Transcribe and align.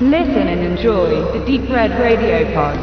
Listen 0.00 0.48
and 0.48 0.60
enjoy 0.60 1.22
the 1.32 1.38
Deep 1.46 1.70
Red 1.70 1.92
Radio 1.92 2.44
Pod. 2.52 2.76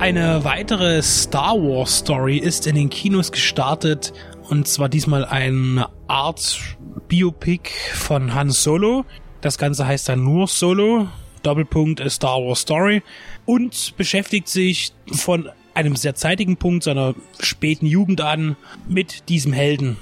Eine 0.00 0.42
weitere 0.42 1.02
Star 1.02 1.56
Wars 1.56 1.98
Story 1.98 2.38
ist 2.38 2.66
in 2.66 2.76
den 2.76 2.88
Kinos 2.88 3.32
gestartet 3.32 4.14
und 4.48 4.66
zwar 4.66 4.88
diesmal 4.88 5.26
eine 5.26 5.90
Art 6.06 6.60
Biopic 7.08 7.68
von 7.92 8.32
Han 8.32 8.48
Solo. 8.48 9.04
Das 9.42 9.58
Ganze 9.58 9.86
heißt 9.86 10.08
dann 10.08 10.24
nur 10.24 10.46
Solo. 10.48 11.06
Doppelpunkt 11.42 12.02
Star 12.10 12.38
Wars 12.38 12.60
Story 12.60 13.02
und 13.44 13.94
beschäftigt 13.98 14.48
sich 14.48 14.94
von 15.12 15.50
einem 15.74 15.96
sehr 15.96 16.14
zeitigen 16.14 16.56
Punkt 16.56 16.84
seiner 16.84 17.14
späten 17.40 17.84
Jugend 17.84 18.22
an 18.22 18.56
mit 18.88 19.28
diesem 19.28 19.52
Helden, 19.52 19.98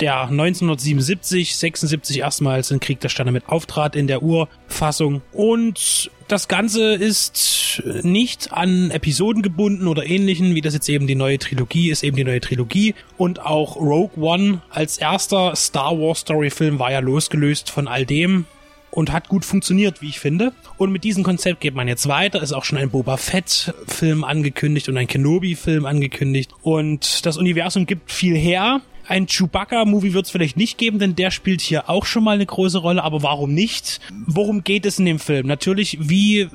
der 0.00 0.22
1977, 0.22 1.56
76 1.56 2.18
erstmals 2.20 2.70
in 2.70 2.80
Krieg 2.80 3.00
der 3.00 3.08
Sterne 3.08 3.32
mit 3.32 3.48
auftrat 3.48 3.96
in 3.96 4.06
der 4.06 4.22
Urfassung. 4.22 5.22
Und 5.32 6.10
das 6.28 6.48
Ganze 6.48 6.94
ist 6.94 7.82
nicht 8.02 8.52
an 8.52 8.90
Episoden 8.90 9.42
gebunden 9.42 9.88
oder 9.88 10.06
ähnlichen, 10.06 10.54
wie 10.54 10.60
das 10.60 10.74
jetzt 10.74 10.88
eben 10.88 11.06
die 11.06 11.14
neue 11.14 11.38
Trilogie 11.38 11.90
ist, 11.90 12.02
eben 12.02 12.16
die 12.16 12.24
neue 12.24 12.40
Trilogie. 12.40 12.94
Und 13.16 13.40
auch 13.40 13.76
Rogue 13.76 14.22
One 14.22 14.62
als 14.70 14.98
erster 14.98 15.56
Star 15.56 15.98
Wars 15.98 16.20
Story 16.20 16.50
Film 16.50 16.78
war 16.78 16.92
ja 16.92 17.00
losgelöst 17.00 17.70
von 17.70 17.88
all 17.88 18.04
dem 18.04 18.46
und 18.90 19.12
hat 19.12 19.28
gut 19.28 19.44
funktioniert, 19.44 20.02
wie 20.02 20.08
ich 20.08 20.20
finde. 20.20 20.52
Und 20.76 20.92
mit 20.92 21.04
diesem 21.04 21.22
Konzept 21.22 21.60
geht 21.60 21.74
man 21.74 21.88
jetzt 21.88 22.08
weiter. 22.08 22.42
Ist 22.42 22.52
auch 22.52 22.64
schon 22.64 22.78
ein 22.78 22.90
Boba 22.90 23.16
Fett 23.16 23.74
Film 23.86 24.24
angekündigt 24.24 24.88
und 24.88 24.96
ein 24.96 25.06
Kenobi 25.06 25.54
Film 25.54 25.86
angekündigt. 25.86 26.50
Und 26.62 27.24
das 27.26 27.36
Universum 27.36 27.86
gibt 27.86 28.10
viel 28.10 28.36
her. 28.36 28.80
Ein 29.08 29.26
Chewbacca-Movie 29.26 30.12
wird 30.12 30.26
es 30.26 30.30
vielleicht 30.30 30.58
nicht 30.58 30.76
geben, 30.76 30.98
denn 30.98 31.16
der 31.16 31.30
spielt 31.30 31.62
hier 31.62 31.88
auch 31.88 32.04
schon 32.04 32.24
mal 32.24 32.34
eine 32.34 32.44
große 32.44 32.78
Rolle. 32.78 33.02
Aber 33.02 33.22
warum 33.22 33.54
nicht? 33.54 34.00
Worum 34.26 34.62
geht 34.64 34.84
es 34.84 34.98
in 34.98 35.06
dem 35.06 35.18
Film? 35.18 35.46
Natürlich, 35.46 35.96
wie 36.08 36.48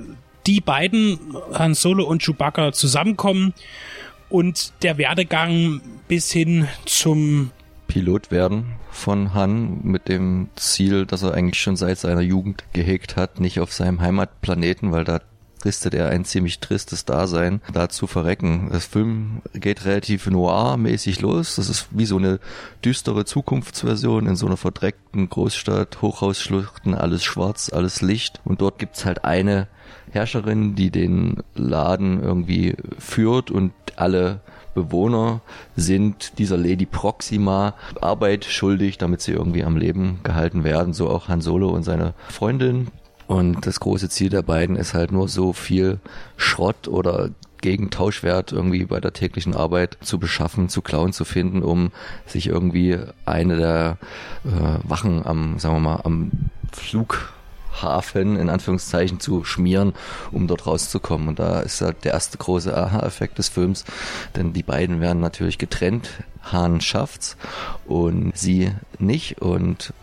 die 0.45 0.61
beiden, 0.61 1.19
Han 1.53 1.73
Solo 1.73 2.05
und 2.05 2.21
Chewbacca, 2.21 2.71
zusammenkommen 2.71 3.53
und 4.29 4.73
der 4.83 4.99
Werdegang 4.99 5.81
bis 6.07 6.31
hin 6.31 6.67
zum 6.85 7.49
Pilot 7.87 8.29
werden 8.29 8.73
von 8.91 9.33
Han 9.33 9.79
mit 9.83 10.07
dem 10.07 10.49
Ziel, 10.55 11.05
dass 11.07 11.23
er 11.23 11.33
eigentlich 11.33 11.61
schon 11.61 11.75
seit 11.75 11.97
seiner 11.97 12.21
Jugend 12.21 12.65
gehegt 12.73 13.15
hat, 13.15 13.39
nicht 13.39 13.59
auf 13.59 13.73
seinem 13.73 13.99
Heimatplaneten, 13.99 14.91
weil 14.91 15.03
da 15.03 15.21
fristet 15.63 15.93
er 15.93 16.09
ein 16.09 16.25
ziemlich 16.25 16.59
tristes 16.59 17.05
Dasein, 17.05 17.61
da 17.71 17.87
zu 17.87 18.05
verrecken. 18.05 18.67
Das 18.73 18.85
Film 18.85 19.41
geht 19.53 19.85
relativ 19.85 20.27
noir-mäßig 20.27 21.21
los. 21.21 21.55
Das 21.55 21.69
ist 21.69 21.87
wie 21.91 22.05
so 22.05 22.17
eine 22.17 22.41
düstere 22.83 23.23
Zukunftsversion 23.23 24.27
in 24.27 24.35
so 24.35 24.45
einer 24.45 24.57
verdreckten 24.57 25.29
Großstadt, 25.29 26.01
Hochhausschluchten, 26.01 26.95
alles 26.95 27.23
schwarz, 27.23 27.71
alles 27.71 28.01
Licht. 28.01 28.41
Und 28.43 28.59
dort 28.59 28.77
gibt's 28.77 29.05
halt 29.05 29.23
eine 29.23 29.69
Herrscherin, 30.11 30.75
die 30.75 30.91
den 30.91 31.37
Laden 31.55 32.21
irgendwie 32.21 32.75
führt 32.99 33.49
und 33.49 33.71
alle 33.95 34.41
Bewohner 34.75 35.39
sind 35.77 36.39
dieser 36.39 36.57
Lady 36.57 36.85
Proxima 36.85 37.73
Arbeit 38.01 38.43
schuldig, 38.43 38.97
damit 38.97 39.21
sie 39.21 39.31
irgendwie 39.31 39.63
am 39.63 39.77
Leben 39.77 40.19
gehalten 40.23 40.65
werden. 40.65 40.91
So 40.91 41.09
auch 41.09 41.29
Han 41.29 41.39
Solo 41.39 41.69
und 41.69 41.83
seine 41.83 42.15
Freundin. 42.27 42.89
Und 43.33 43.65
das 43.65 43.79
große 43.79 44.09
Ziel 44.09 44.29
der 44.29 44.43
beiden 44.43 44.75
ist 44.75 44.93
halt 44.93 45.11
nur 45.11 45.27
so 45.27 45.53
viel 45.53 45.99
Schrott 46.37 46.87
oder 46.87 47.31
gegen 47.61 47.89
Tauschwert 47.89 48.51
irgendwie 48.51 48.85
bei 48.85 48.99
der 48.99 49.11
täglichen 49.11 49.55
Arbeit 49.55 49.97
zu 50.01 50.19
beschaffen, 50.19 50.69
zu 50.69 50.83
klauen, 50.83 51.13
zu 51.13 51.25
finden, 51.25 51.63
um 51.63 51.91
sich 52.27 52.45
irgendwie 52.45 52.99
eine 53.25 53.57
der 53.57 53.97
äh, 54.45 54.77
Wachen 54.87 55.25
am, 55.25 55.57
sagen 55.57 55.77
wir 55.77 55.79
mal, 55.79 56.01
am 56.03 56.29
Flug 56.71 57.33
Hafen 57.81 58.37
in 58.37 58.49
Anführungszeichen 58.49 59.19
zu 59.19 59.43
schmieren, 59.43 59.93
um 60.31 60.47
dort 60.47 60.67
rauszukommen. 60.67 61.27
Und 61.27 61.39
da 61.39 61.61
ist 61.61 61.81
halt 61.81 62.03
der 62.03 62.13
erste 62.13 62.37
große 62.37 62.75
Aha-Effekt 62.75 63.37
des 63.37 63.49
Films, 63.49 63.85
denn 64.35 64.53
die 64.53 64.63
beiden 64.63 65.01
werden 65.01 65.21
natürlich 65.21 65.57
getrennt. 65.57 66.09
Hahn 66.43 66.81
schafft's 66.81 67.37
und 67.85 68.35
sie 68.35 68.71
nicht 68.99 69.41
und 69.41 69.93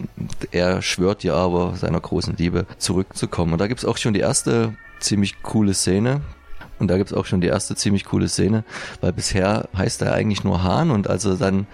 er 0.53 0.81
schwört 0.81 1.23
ihr 1.23 1.35
aber 1.35 1.77
seiner 1.77 2.01
großen 2.01 2.37
Liebe 2.37 2.67
zurückzukommen. 2.79 3.53
Und 3.53 3.59
da 3.59 3.67
gibt's 3.67 3.85
auch 3.85 3.99
schon 3.99 4.15
die 4.15 4.21
erste 4.21 4.75
ziemlich 5.01 5.43
coole 5.43 5.75
Szene, 5.75 6.23
und 6.81 6.89
da 6.89 6.97
gibt's 6.97 7.13
auch 7.13 7.27
schon 7.27 7.41
die 7.41 7.47
erste 7.49 7.77
ziemlich 7.77 8.05
coole 8.05 8.29
Szene, 8.29 8.65
weil 9.01 9.13
bisher 9.13 9.69
heißt 9.77 10.03
er 10.03 10.15
eigentlich 10.15 10.45
nur 10.45 10.63
Hahn 10.63 10.91
und 10.91 11.09
als 11.09 11.25
er 11.25 11.37
dann 11.37 11.67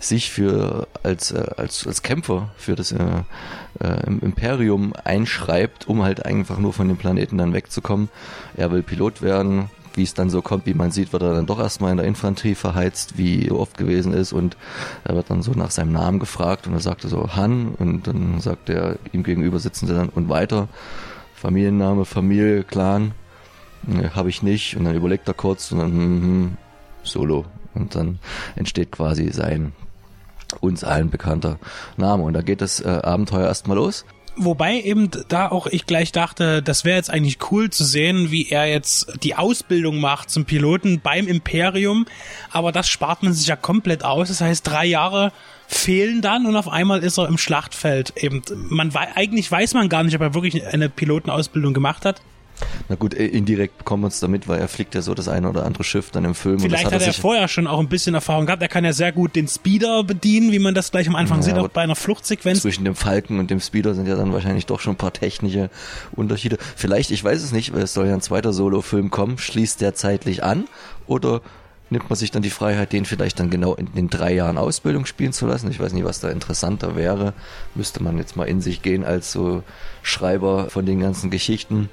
sich 0.00 0.30
für 0.30 0.88
als 1.02 1.30
äh, 1.30 1.44
als 1.56 1.86
als 1.86 2.02
Kämpfer 2.02 2.50
für 2.56 2.74
das 2.74 2.90
äh, 2.92 2.98
äh, 3.80 4.06
Imperium 4.06 4.92
einschreibt, 5.04 5.86
um 5.86 6.02
halt 6.02 6.24
einfach 6.24 6.58
nur 6.58 6.72
von 6.72 6.88
dem 6.88 6.96
Planeten 6.96 7.38
dann 7.38 7.52
wegzukommen. 7.52 8.08
Er 8.56 8.72
will 8.72 8.82
Pilot 8.82 9.20
werden, 9.20 9.70
wie 9.94 10.02
es 10.02 10.14
dann 10.14 10.30
so 10.30 10.42
kommt, 10.42 10.66
wie 10.66 10.74
man 10.74 10.90
sieht, 10.90 11.12
wird 11.12 11.22
er 11.22 11.34
dann 11.34 11.46
doch 11.46 11.60
erstmal 11.60 11.90
in 11.92 11.98
der 11.98 12.06
Infanterie 12.06 12.54
verheizt, 12.54 13.16
wie 13.16 13.50
oft 13.50 13.76
gewesen 13.76 14.12
ist. 14.12 14.32
Und 14.32 14.56
er 15.04 15.14
wird 15.14 15.30
dann 15.30 15.42
so 15.42 15.52
nach 15.52 15.70
seinem 15.70 15.92
Namen 15.92 16.18
gefragt 16.18 16.66
und 16.66 16.72
er 16.72 16.80
sagte 16.80 17.08
so 17.08 17.36
Han. 17.36 17.74
Und 17.78 18.06
dann 18.06 18.40
sagt 18.40 18.70
er 18.70 18.96
ihm 19.12 19.22
gegenüber 19.22 19.58
sitzen 19.58 19.86
sie 19.86 19.94
dann 19.94 20.08
und 20.08 20.28
weiter. 20.28 20.68
Familienname, 21.34 22.04
Familie, 22.04 22.64
Clan 22.64 23.12
habe 24.14 24.28
ich 24.28 24.42
nicht. 24.42 24.76
Und 24.76 24.84
dann 24.84 24.94
überlegt 24.94 25.28
er 25.28 25.34
kurz 25.34 25.72
und 25.72 25.78
dann 25.78 25.92
hm, 25.92 26.22
hm, 26.22 26.56
Solo. 27.02 27.44
Und 27.74 27.94
dann 27.94 28.18
entsteht 28.56 28.92
quasi 28.92 29.30
sein 29.32 29.72
uns 30.60 30.84
allen 30.84 31.10
bekannter 31.10 31.58
Name. 31.96 32.22
Und 32.22 32.34
da 32.34 32.42
geht 32.42 32.60
das 32.60 32.80
äh, 32.80 32.88
Abenteuer 32.88 33.46
erstmal 33.46 33.76
los. 33.76 34.04
Wobei 34.36 34.80
eben 34.80 35.10
da 35.28 35.48
auch 35.48 35.68
ich 35.68 35.86
gleich 35.86 36.10
dachte, 36.10 36.60
das 36.60 36.84
wäre 36.84 36.96
jetzt 36.96 37.10
eigentlich 37.10 37.38
cool 37.52 37.70
zu 37.70 37.84
sehen, 37.84 38.32
wie 38.32 38.48
er 38.48 38.66
jetzt 38.66 39.22
die 39.22 39.36
Ausbildung 39.36 40.00
macht 40.00 40.28
zum 40.28 40.44
Piloten 40.44 41.00
beim 41.00 41.28
Imperium. 41.28 42.06
Aber 42.50 42.72
das 42.72 42.88
spart 42.88 43.22
man 43.22 43.32
sich 43.32 43.46
ja 43.46 43.54
komplett 43.54 44.04
aus. 44.04 44.28
Das 44.28 44.40
heißt, 44.40 44.66
drei 44.66 44.86
Jahre 44.86 45.32
fehlen 45.68 46.20
dann 46.20 46.46
und 46.46 46.56
auf 46.56 46.68
einmal 46.68 47.04
ist 47.04 47.16
er 47.16 47.28
im 47.28 47.38
Schlachtfeld. 47.38 48.14
Eben, 48.16 48.42
man 48.70 48.94
eigentlich 48.96 49.50
weiß 49.50 49.74
man 49.74 49.88
gar 49.88 50.02
nicht, 50.02 50.16
ob 50.16 50.22
er 50.22 50.34
wirklich 50.34 50.66
eine 50.66 50.88
Pilotenausbildung 50.88 51.72
gemacht 51.72 52.04
hat. 52.04 52.20
Na 52.88 52.96
gut, 52.96 53.14
äh, 53.14 53.26
indirekt 53.26 53.78
bekommen 53.78 54.02
wir 54.02 54.06
uns 54.06 54.20
damit, 54.20 54.46
weil 54.48 54.60
er 54.60 54.68
fliegt 54.68 54.94
ja 54.94 55.02
so 55.02 55.14
das 55.14 55.28
eine 55.28 55.48
oder 55.48 55.64
andere 55.64 55.84
Schiff 55.84 56.10
dann 56.10 56.24
im 56.24 56.34
Film. 56.34 56.60
Vielleicht 56.60 56.84
hat, 56.84 56.92
hat, 56.92 57.02
er, 57.02 57.12
vorher 57.12 57.48
schon 57.48 57.66
auch 57.66 57.80
ein 57.80 57.88
bisschen 57.88 58.14
Erfahrung 58.14 58.46
gehabt. 58.46 58.62
Er 58.62 58.68
kann 58.68 58.84
ja 58.84 58.92
sehr 58.92 59.12
gut 59.12 59.36
den 59.36 59.48
Speeder 59.48 60.04
bedienen, 60.04 60.52
wie 60.52 60.58
man 60.58 60.74
das 60.74 60.90
gleich 60.90 61.08
am 61.08 61.16
Anfang 61.16 61.38
ja, 61.38 61.42
sieht, 61.44 61.58
auch 61.58 61.68
bei 61.68 61.82
einer 61.82 61.96
Fluchtsequenz. 61.96 62.62
Zwischen 62.62 62.84
dem 62.84 62.94
Falken 62.94 63.38
und 63.38 63.50
dem 63.50 63.60
Speeder 63.60 63.94
sind 63.94 64.06
ja 64.06 64.16
dann 64.16 64.32
wahrscheinlich 64.32 64.66
doch 64.66 64.80
schon 64.80 64.94
ein 64.94 64.98
paar 64.98 65.12
technische 65.12 65.70
Unterschiede. 66.12 66.58
Vielleicht, 66.76 67.10
ich 67.10 67.22
weiß 67.22 67.42
es 67.42 67.52
nicht, 67.52 67.72
weil 67.72 67.82
es 67.82 67.94
soll 67.94 68.06
ja 68.06 68.14
ein 68.14 68.20
zweiter 68.20 68.52
Solo-Film 68.52 69.10
kommen, 69.10 69.38
schließt 69.38 69.80
der 69.80 69.94
zeitlich 69.94 70.44
an 70.44 70.64
oder 71.06 71.40
nimmt 71.90 72.08
man 72.08 72.16
sich 72.16 72.30
dann 72.30 72.42
die 72.42 72.50
Freiheit, 72.50 72.92
den 72.92 73.04
vielleicht 73.04 73.38
dann 73.38 73.50
genau 73.50 73.74
in 73.74 73.92
den 73.92 74.08
drei 74.08 74.32
Jahren 74.32 74.58
Ausbildung 74.58 75.06
spielen 75.06 75.32
zu 75.32 75.46
lassen. 75.46 75.70
Ich 75.70 75.80
weiß 75.80 75.92
nicht, 75.92 76.04
was 76.04 76.20
da 76.20 76.30
interessanter 76.30 76.96
wäre. 76.96 77.34
Müsste 77.74 78.02
man 78.02 78.18
jetzt 78.18 78.36
mal 78.36 78.48
in 78.48 78.60
sich 78.60 78.82
gehen 78.82 79.04
als 79.04 79.32
so 79.32 79.62
Schreiber 80.02 80.70
von 80.70 80.86
den 80.86 81.00
ganzen 81.00 81.30
Geschichten. 81.30 81.90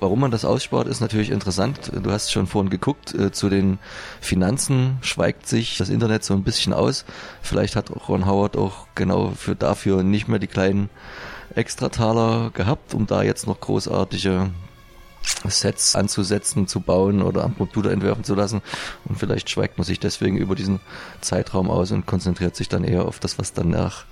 Warum 0.00 0.20
man 0.20 0.30
das 0.30 0.44
ausspart, 0.44 0.86
ist 0.86 1.00
natürlich 1.00 1.30
interessant. 1.30 1.92
Du 2.02 2.10
hast 2.10 2.30
schon 2.30 2.46
vorhin 2.46 2.70
geguckt, 2.70 3.14
äh, 3.14 3.32
zu 3.32 3.48
den 3.48 3.78
Finanzen 4.20 4.98
schweigt 5.00 5.46
sich 5.46 5.78
das 5.78 5.88
Internet 5.88 6.24
so 6.24 6.34
ein 6.34 6.44
bisschen 6.44 6.72
aus. 6.72 7.04
Vielleicht 7.40 7.74
hat 7.76 7.90
Ron 8.08 8.26
Howard 8.26 8.56
auch 8.56 8.86
genau 8.94 9.32
für 9.36 9.56
dafür 9.56 10.02
nicht 10.02 10.28
mehr 10.28 10.38
die 10.38 10.46
kleinen 10.46 10.90
Extrataler 11.54 12.50
gehabt, 12.54 12.94
um 12.94 13.06
da 13.06 13.22
jetzt 13.22 13.46
noch 13.46 13.60
großartige 13.60 14.50
Sets 15.44 15.96
anzusetzen, 15.96 16.66
zu 16.66 16.80
bauen 16.80 17.22
oder 17.22 17.44
am 17.44 17.56
Computer 17.56 17.90
entwerfen 17.90 18.24
zu 18.24 18.34
lassen. 18.34 18.62
Und 19.04 19.18
vielleicht 19.18 19.50
schweigt 19.50 19.78
man 19.78 19.84
sich 19.84 20.00
deswegen 20.00 20.36
über 20.36 20.54
diesen 20.54 20.80
Zeitraum 21.20 21.70
aus 21.70 21.92
und 21.92 22.06
konzentriert 22.06 22.56
sich 22.56 22.68
dann 22.68 22.84
eher 22.84 23.06
auf 23.06 23.18
das, 23.18 23.38
was 23.38 23.52
danach 23.52 24.04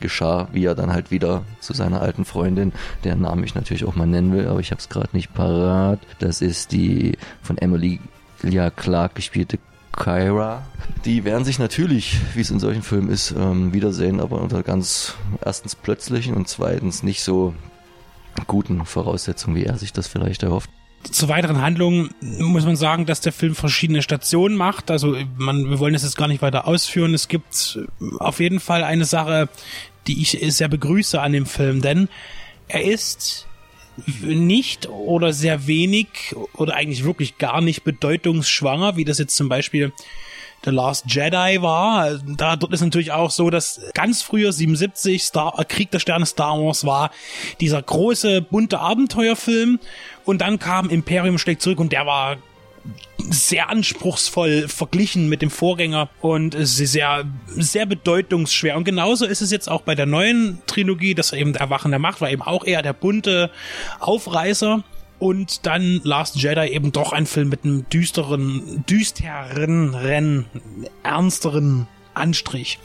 geschah, 0.00 0.48
wie 0.52 0.64
er 0.64 0.74
dann 0.74 0.92
halt 0.92 1.10
wieder 1.10 1.44
zu 1.60 1.72
seiner 1.72 2.02
alten 2.02 2.24
Freundin, 2.24 2.72
deren 3.04 3.20
Namen 3.20 3.44
ich 3.44 3.54
natürlich 3.54 3.84
auch 3.84 3.94
mal 3.94 4.06
nennen 4.06 4.32
will, 4.32 4.48
aber 4.48 4.60
ich 4.60 4.70
habe 4.70 4.80
es 4.80 4.88
gerade 4.88 5.10
nicht 5.12 5.32
parat. 5.32 6.00
Das 6.18 6.40
ist 6.40 6.72
die 6.72 7.16
von 7.42 7.56
Emily 7.58 8.00
Lia 8.42 8.70
Clark 8.70 9.14
gespielte 9.14 9.58
Kyra. 9.92 10.62
Die 11.04 11.24
werden 11.24 11.44
sich 11.44 11.58
natürlich, 11.58 12.18
wie 12.34 12.40
es 12.40 12.50
in 12.50 12.60
solchen 12.60 12.82
Filmen 12.82 13.08
ist, 13.08 13.30
ähm, 13.30 13.72
wiedersehen, 13.72 14.20
aber 14.20 14.40
unter 14.40 14.62
ganz 14.62 15.14
erstens 15.44 15.74
plötzlichen 15.74 16.34
und 16.34 16.48
zweitens 16.48 17.02
nicht 17.02 17.22
so 17.22 17.54
guten 18.46 18.84
Voraussetzungen, 18.84 19.56
wie 19.56 19.64
er 19.64 19.78
sich 19.78 19.92
das 19.92 20.08
vielleicht 20.08 20.42
erhofft. 20.42 20.70
Zur 21.10 21.28
weiteren 21.28 21.60
Handlung 21.60 22.08
muss 22.20 22.64
man 22.64 22.76
sagen, 22.76 23.04
dass 23.04 23.20
der 23.20 23.32
Film 23.32 23.54
verschiedene 23.54 24.00
Stationen 24.00 24.56
macht. 24.56 24.90
Also 24.90 25.16
man, 25.36 25.68
wir 25.68 25.78
wollen 25.78 25.92
das 25.92 26.02
jetzt 26.02 26.16
gar 26.16 26.28
nicht 26.28 26.40
weiter 26.40 26.66
ausführen. 26.66 27.12
Es 27.12 27.28
gibt 27.28 27.78
auf 28.18 28.40
jeden 28.40 28.58
Fall 28.58 28.84
eine 28.84 29.04
Sache, 29.04 29.48
die 30.06 30.22
ich 30.22 30.38
sehr 30.54 30.68
begrüße 30.68 31.20
an 31.20 31.32
dem 31.32 31.46
Film, 31.46 31.82
denn 31.82 32.08
er 32.68 32.84
ist 32.84 33.46
nicht 34.22 34.88
oder 34.88 35.32
sehr 35.32 35.66
wenig 35.66 36.34
oder 36.54 36.74
eigentlich 36.74 37.04
wirklich 37.04 37.38
gar 37.38 37.60
nicht 37.60 37.84
bedeutungsschwanger, 37.84 38.96
wie 38.96 39.04
das 39.04 39.18
jetzt 39.18 39.36
zum 39.36 39.48
Beispiel 39.48 39.92
The 40.64 40.70
Last 40.70 41.04
Jedi 41.08 41.60
war. 41.60 42.18
Da 42.36 42.56
dort 42.56 42.72
ist 42.72 42.80
natürlich 42.80 43.12
auch 43.12 43.30
so, 43.30 43.50
dass 43.50 43.80
ganz 43.94 44.22
früher 44.22 44.52
77 44.52 45.22
Star 45.22 45.58
äh, 45.58 45.64
Krieg 45.64 45.90
der 45.90 45.98
Sterne 45.98 46.26
Star 46.26 46.58
Wars 46.58 46.84
war 46.84 47.10
dieser 47.60 47.82
große 47.82 48.42
bunte 48.42 48.80
Abenteuerfilm 48.80 49.78
und 50.24 50.40
dann 50.40 50.58
kam 50.58 50.90
Imperium 50.90 51.38
schlägt 51.38 51.62
zurück 51.62 51.80
und 51.80 51.92
der 51.92 52.06
war 52.06 52.36
sehr 53.18 53.70
anspruchsvoll 53.70 54.68
verglichen 54.68 55.28
mit 55.28 55.40
dem 55.40 55.50
Vorgänger 55.50 56.10
und 56.20 56.54
sehr, 56.58 57.24
sehr 57.56 57.86
bedeutungsschwer. 57.86 58.76
Und 58.76 58.84
genauso 58.84 59.24
ist 59.24 59.40
es 59.40 59.50
jetzt 59.50 59.70
auch 59.70 59.82
bei 59.82 59.94
der 59.94 60.06
neuen 60.06 60.60
Trilogie, 60.66 61.14
das 61.14 61.32
eben 61.32 61.54
Erwachen 61.54 61.90
der 61.90 62.00
Macht 62.00 62.20
war 62.20 62.30
eben 62.30 62.42
auch 62.42 62.64
eher 62.64 62.82
der 62.82 62.92
bunte 62.92 63.50
Aufreißer. 64.00 64.84
Und 65.24 65.64
dann 65.64 66.02
Last 66.04 66.36
Jedi 66.36 66.66
eben 66.74 66.92
doch 66.92 67.14
ein 67.14 67.24
Film 67.24 67.48
mit 67.48 67.64
einem 67.64 67.88
düsteren, 67.88 68.84
düsteren, 68.86 70.44
ernsteren 71.02 71.86
Anstrich. 72.16 72.78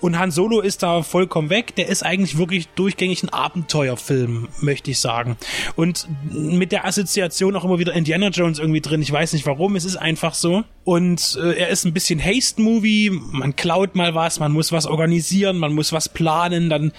Und 0.00 0.18
Han 0.18 0.30
Solo 0.30 0.60
ist 0.60 0.82
da 0.82 1.02
vollkommen 1.02 1.50
weg. 1.50 1.74
Der 1.76 1.88
ist 1.88 2.04
eigentlich 2.04 2.38
wirklich 2.38 2.68
durchgängig 2.68 3.22
ein 3.22 3.28
Abenteuerfilm, 3.28 4.48
möchte 4.60 4.90
ich 4.90 5.00
sagen. 5.00 5.36
Und 5.76 6.08
mit 6.30 6.72
der 6.72 6.84
Assoziation 6.84 7.56
auch 7.56 7.64
immer 7.64 7.78
wieder 7.78 7.92
Indiana 7.92 8.28
Jones 8.28 8.58
irgendwie 8.58 8.80
drin. 8.80 9.02
Ich 9.02 9.12
weiß 9.12 9.32
nicht 9.32 9.46
warum, 9.46 9.76
es 9.76 9.84
ist 9.84 9.96
einfach 9.96 10.34
so. 10.34 10.64
Und 10.84 11.38
äh, 11.42 11.52
er 11.58 11.68
ist 11.68 11.84
ein 11.84 11.92
bisschen 11.92 12.18
Haste-Movie. 12.24 13.10
Man 13.10 13.56
klaut 13.56 13.94
mal 13.94 14.14
was, 14.14 14.40
man 14.40 14.52
muss 14.52 14.72
was 14.72 14.86
organisieren, 14.86 15.58
man 15.58 15.74
muss 15.74 15.92
was 15.92 16.08
planen. 16.08 16.70
Dann, 16.70 16.92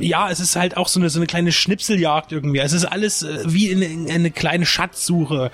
ja, 0.00 0.30
es 0.30 0.40
ist 0.40 0.56
halt 0.56 0.76
auch 0.76 0.88
so 0.88 0.98
eine, 0.98 1.10
so 1.10 1.20
eine 1.20 1.26
kleine 1.26 1.52
Schnipseljagd 1.52 2.32
irgendwie. 2.32 2.58
Es 2.58 2.72
ist 2.72 2.84
alles 2.84 3.22
äh, 3.22 3.44
wie 3.46 3.68
in, 3.70 4.10
eine 4.10 4.32
kleine 4.32 4.66
Schatzsuche 4.66 5.52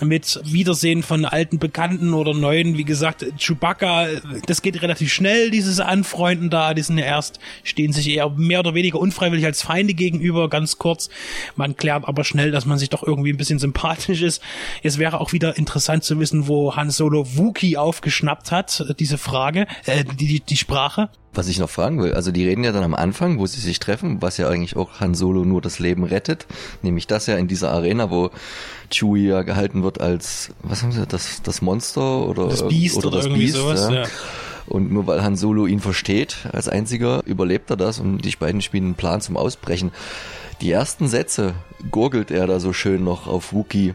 mit 0.00 0.40
Wiedersehen 0.44 1.02
von 1.02 1.24
alten 1.24 1.58
Bekannten 1.58 2.14
oder 2.14 2.34
neuen. 2.34 2.78
Wie 2.78 2.84
gesagt, 2.84 3.26
Chewbacca, 3.36 4.06
das 4.46 4.62
geht 4.62 4.80
relativ 4.80 5.12
schnell, 5.14 5.50
dieses 5.50 5.80
Anfreunden 5.80 6.50
da, 6.50 6.74
die 6.74 6.82
sind 6.82 6.98
ja 6.98 7.04
erst, 7.04 7.38
stehen 7.62 7.92
sich 7.92 8.08
eher 8.08 8.28
mehr 8.30 8.60
oder 8.60 8.74
weniger 8.74 8.98
unfreiwillig 8.98 9.44
als 9.46 9.62
Feinde 9.62 9.94
gegenüber, 9.94 10.48
ganz 10.50 10.78
kurz. 10.78 11.08
Man 11.56 11.76
klärt 11.76 12.06
aber 12.06 12.24
schnell, 12.24 12.50
dass 12.50 12.66
man 12.66 12.78
sich 12.78 12.90
doch 12.90 13.02
irgendwie 13.02 13.32
ein 13.32 13.36
bisschen 13.36 13.58
sympathisch 13.58 14.22
ist. 14.22 14.42
Es 14.82 14.98
wäre 14.98 15.20
auch 15.20 15.32
wieder 15.32 15.56
interessant 15.56 16.04
zu 16.04 16.18
wissen, 16.18 16.48
wo 16.48 16.76
Han 16.76 16.90
Solo 16.90 17.36
Wookie 17.36 17.76
aufgeschnappt 17.76 18.50
hat, 18.50 18.84
diese 18.98 19.18
Frage, 19.18 19.66
äh, 19.86 20.04
die, 20.04 20.26
die, 20.26 20.40
die 20.40 20.56
Sprache. 20.56 21.08
Was 21.32 21.48
ich 21.48 21.58
noch 21.58 21.70
fragen 21.70 22.00
will, 22.00 22.14
also 22.14 22.30
die 22.30 22.46
reden 22.46 22.62
ja 22.62 22.70
dann 22.70 22.84
am 22.84 22.94
Anfang, 22.94 23.40
wo 23.40 23.46
sie 23.46 23.60
sich 23.60 23.80
treffen, 23.80 24.22
was 24.22 24.36
ja 24.36 24.48
eigentlich 24.48 24.76
auch 24.76 25.00
Han 25.00 25.14
Solo 25.14 25.44
nur 25.44 25.60
das 25.60 25.80
Leben 25.80 26.04
rettet, 26.04 26.46
nämlich 26.82 27.08
das 27.08 27.26
ja 27.26 27.36
in 27.36 27.48
dieser 27.48 27.72
Arena, 27.72 28.08
wo 28.08 28.30
Chewie 28.92 29.28
ja 29.28 29.42
gehalten 29.42 29.82
wird 29.82 30.00
als, 30.00 30.52
was 30.62 30.84
haben 30.84 30.92
sie, 30.92 31.04
das, 31.06 31.42
das 31.42 31.60
Monster 31.60 32.26
oder 32.28 32.46
das 32.48 32.68
Biest 32.68 32.98
oder, 32.98 33.08
oder 33.08 33.28
das 33.28 33.28
Biest, 33.28 33.56
sowas, 33.56 33.80
ja. 33.90 34.02
ja. 34.02 34.08
Und 34.66 34.90
nur 34.90 35.06
weil 35.06 35.22
Han 35.22 35.36
Solo 35.36 35.66
ihn 35.66 35.80
versteht, 35.80 36.48
als 36.52 36.68
einziger, 36.68 37.22
überlebt 37.26 37.70
er 37.70 37.76
das 37.76 37.98
und 37.98 38.18
die 38.18 38.34
beiden 38.36 38.62
spielen 38.62 38.84
einen 38.84 38.94
Plan 38.94 39.20
zum 39.20 39.36
Ausbrechen. 39.36 39.92
Die 40.60 40.70
ersten 40.70 41.08
Sätze 41.08 41.54
gurgelt 41.90 42.30
er 42.30 42.46
da 42.46 42.60
so 42.60 42.72
schön 42.72 43.04
noch 43.04 43.26
auf 43.26 43.52
Wookie. 43.52 43.94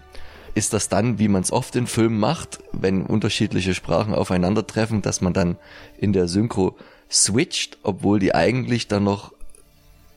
Ist 0.55 0.73
das 0.73 0.89
dann, 0.89 1.19
wie 1.19 1.27
man 1.27 1.41
es 1.41 1.51
oft 1.51 1.75
in 1.75 1.87
Filmen 1.87 2.19
macht, 2.19 2.59
wenn 2.71 3.05
unterschiedliche 3.05 3.73
Sprachen 3.73 4.13
aufeinandertreffen, 4.13 5.01
dass 5.01 5.21
man 5.21 5.33
dann 5.33 5.57
in 5.97 6.13
der 6.13 6.27
Synchro 6.27 6.75
switcht, 7.09 7.77
obwohl 7.83 8.19
die 8.19 8.35
eigentlich 8.35 8.87
dann 8.87 9.03
noch 9.03 9.33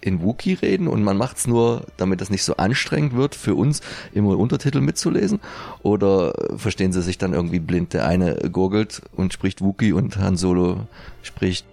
in 0.02 0.22
Wookie 0.22 0.54
reden 0.54 0.88
und 0.88 1.02
man 1.02 1.16
macht's 1.16 1.46
nur, 1.46 1.86
damit 1.96 2.20
das 2.20 2.28
nicht 2.28 2.44
so 2.44 2.56
anstrengend 2.56 3.14
wird, 3.14 3.34
für 3.34 3.54
uns 3.54 3.80
immer 4.12 4.38
Untertitel 4.38 4.80
mitzulesen? 4.80 5.40
Oder 5.82 6.34
verstehen 6.56 6.92
sie 6.92 7.02
sich 7.02 7.18
dann 7.18 7.32
irgendwie 7.32 7.60
blind? 7.60 7.94
Der 7.94 8.06
eine 8.06 8.34
gurgelt 8.50 9.02
und 9.16 9.32
spricht 9.32 9.62
Wookie 9.62 9.92
und 9.92 10.18
Han 10.18 10.36
Solo 10.36 10.86
spricht 11.22 11.64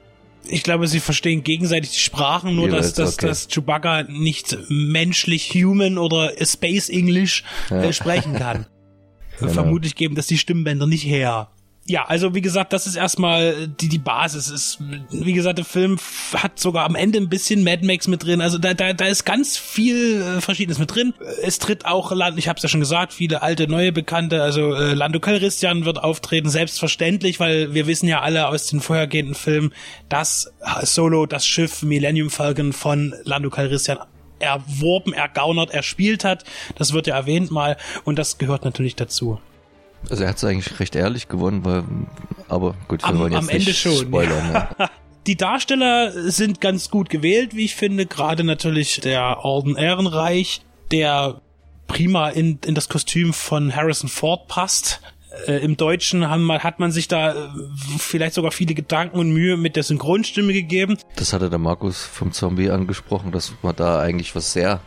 ich 0.51 0.63
glaube, 0.63 0.87
sie 0.87 0.99
verstehen 0.99 1.43
gegenseitig 1.43 1.91
die 1.91 1.99
Sprachen, 1.99 2.55
nur 2.55 2.69
dass, 2.69 2.93
dass, 2.93 3.15
okay. 3.15 3.27
dass 3.27 3.47
Chewbacca 3.49 4.03
nicht 4.03 4.57
menschlich 4.69 5.51
Human 5.53 5.99
oder 5.99 6.33
Space 6.43 6.89
English 6.89 7.43
ja. 7.69 7.83
äh, 7.83 7.93
sprechen 7.93 8.33
kann. 8.33 8.65
genau. 9.39 9.51
Vermutlich 9.51 9.95
geben 9.95 10.15
das 10.15 10.25
die 10.25 10.39
Stimmbänder 10.39 10.87
nicht 10.87 11.05
her 11.05 11.49
ja, 11.89 12.05
also 12.05 12.35
wie 12.35 12.41
gesagt, 12.41 12.71
das 12.71 12.85
ist 12.85 12.95
erstmal 12.95 13.67
die, 13.67 13.89
die 13.89 13.97
Basis. 13.97 14.49
Ist, 14.49 14.77
wie 15.09 15.33
gesagt, 15.33 15.57
der 15.57 15.65
Film 15.65 15.97
hat 16.35 16.59
sogar 16.59 16.85
am 16.85 16.95
Ende 16.95 17.17
ein 17.17 17.29
bisschen 17.29 17.63
Mad 17.63 17.85
Max 17.85 18.07
mit 18.07 18.23
drin. 18.23 18.41
Also 18.41 18.59
da, 18.59 18.75
da, 18.75 18.93
da 18.93 19.05
ist 19.05 19.25
ganz 19.25 19.57
viel 19.57 20.21
äh, 20.21 20.41
Verschiedenes 20.41 20.77
mit 20.77 20.93
drin. 20.93 21.13
Es 21.41 21.57
tritt 21.57 21.85
auch, 21.85 22.11
ich 22.37 22.47
habe 22.47 22.57
es 22.57 22.63
ja 22.63 22.69
schon 22.69 22.79
gesagt, 22.79 23.13
viele 23.13 23.41
alte, 23.41 23.67
neue 23.67 23.91
Bekannte. 23.91 24.43
Also 24.43 24.73
äh, 24.73 24.93
Lando 24.93 25.19
Calrissian 25.19 25.85
wird 25.85 26.03
auftreten, 26.03 26.49
selbstverständlich, 26.49 27.39
weil 27.39 27.73
wir 27.73 27.87
wissen 27.87 28.07
ja 28.07 28.21
alle 28.21 28.47
aus 28.47 28.67
den 28.67 28.81
vorhergehenden 28.81 29.33
Filmen, 29.33 29.73
dass 30.09 30.53
Solo 30.83 31.25
das 31.25 31.47
Schiff 31.47 31.81
Millennium 31.81 32.29
Falcon 32.29 32.71
von 32.71 33.15
Lando 33.23 33.49
Calrissian 33.49 33.97
erworben, 34.37 35.11
ergaunert, 35.11 35.71
erspielt 35.71 36.23
hat. 36.23 36.43
Das 36.75 36.93
wird 36.93 37.07
ja 37.07 37.15
erwähnt 37.15 37.49
mal 37.49 37.77
und 38.03 38.19
das 38.19 38.37
gehört 38.37 38.63
natürlich 38.63 38.95
dazu. 38.95 39.39
Also 40.09 40.23
er 40.23 40.29
hat 40.29 40.37
es 40.37 40.43
eigentlich 40.43 40.79
recht 40.79 40.95
ehrlich 40.95 41.27
gewonnen, 41.27 41.65
weil, 41.65 41.83
aber 42.47 42.75
gut, 42.87 43.01
wir 43.01 43.09
am, 43.09 43.19
wollen 43.19 43.33
jetzt 43.33 43.43
am 43.43 43.49
Ende 43.49 43.65
nicht 43.65 43.79
schon. 43.79 43.95
spoilern. 43.95 44.53
Ja. 44.53 44.89
Die 45.27 45.35
Darsteller 45.35 46.31
sind 46.31 46.61
ganz 46.61 46.89
gut 46.89 47.09
gewählt, 47.09 47.55
wie 47.55 47.65
ich 47.65 47.75
finde. 47.75 48.05
Gerade 48.05 48.43
natürlich 48.43 49.01
der 49.01 49.43
Orden 49.43 49.75
Ehrenreich, 49.75 50.61
der 50.91 51.41
prima 51.87 52.29
in, 52.29 52.59
in 52.65 52.73
das 52.73 52.89
Kostüm 52.89 53.33
von 53.33 53.75
Harrison 53.75 54.09
Ford 54.09 54.47
passt. 54.47 55.01
Äh, 55.45 55.57
Im 55.63 55.77
Deutschen 55.77 56.27
haben, 56.27 56.51
hat 56.51 56.79
man 56.79 56.91
sich 56.91 57.07
da 57.07 57.33
äh, 57.33 57.49
vielleicht 57.99 58.33
sogar 58.33 58.51
viele 58.51 58.73
Gedanken 58.73 59.19
und 59.19 59.31
Mühe 59.31 59.57
mit 59.57 59.75
der 59.75 59.83
Synchronstimme 59.83 60.53
gegeben. 60.53 60.97
Das 61.17 61.33
hatte 61.33 61.49
der 61.49 61.59
Markus 61.59 62.03
vom 62.03 62.31
Zombie 62.31 62.71
angesprochen, 62.71 63.31
dass 63.31 63.53
man 63.61 63.75
da 63.75 63.99
eigentlich 63.99 64.35
was 64.35 64.53
sehr 64.53 64.81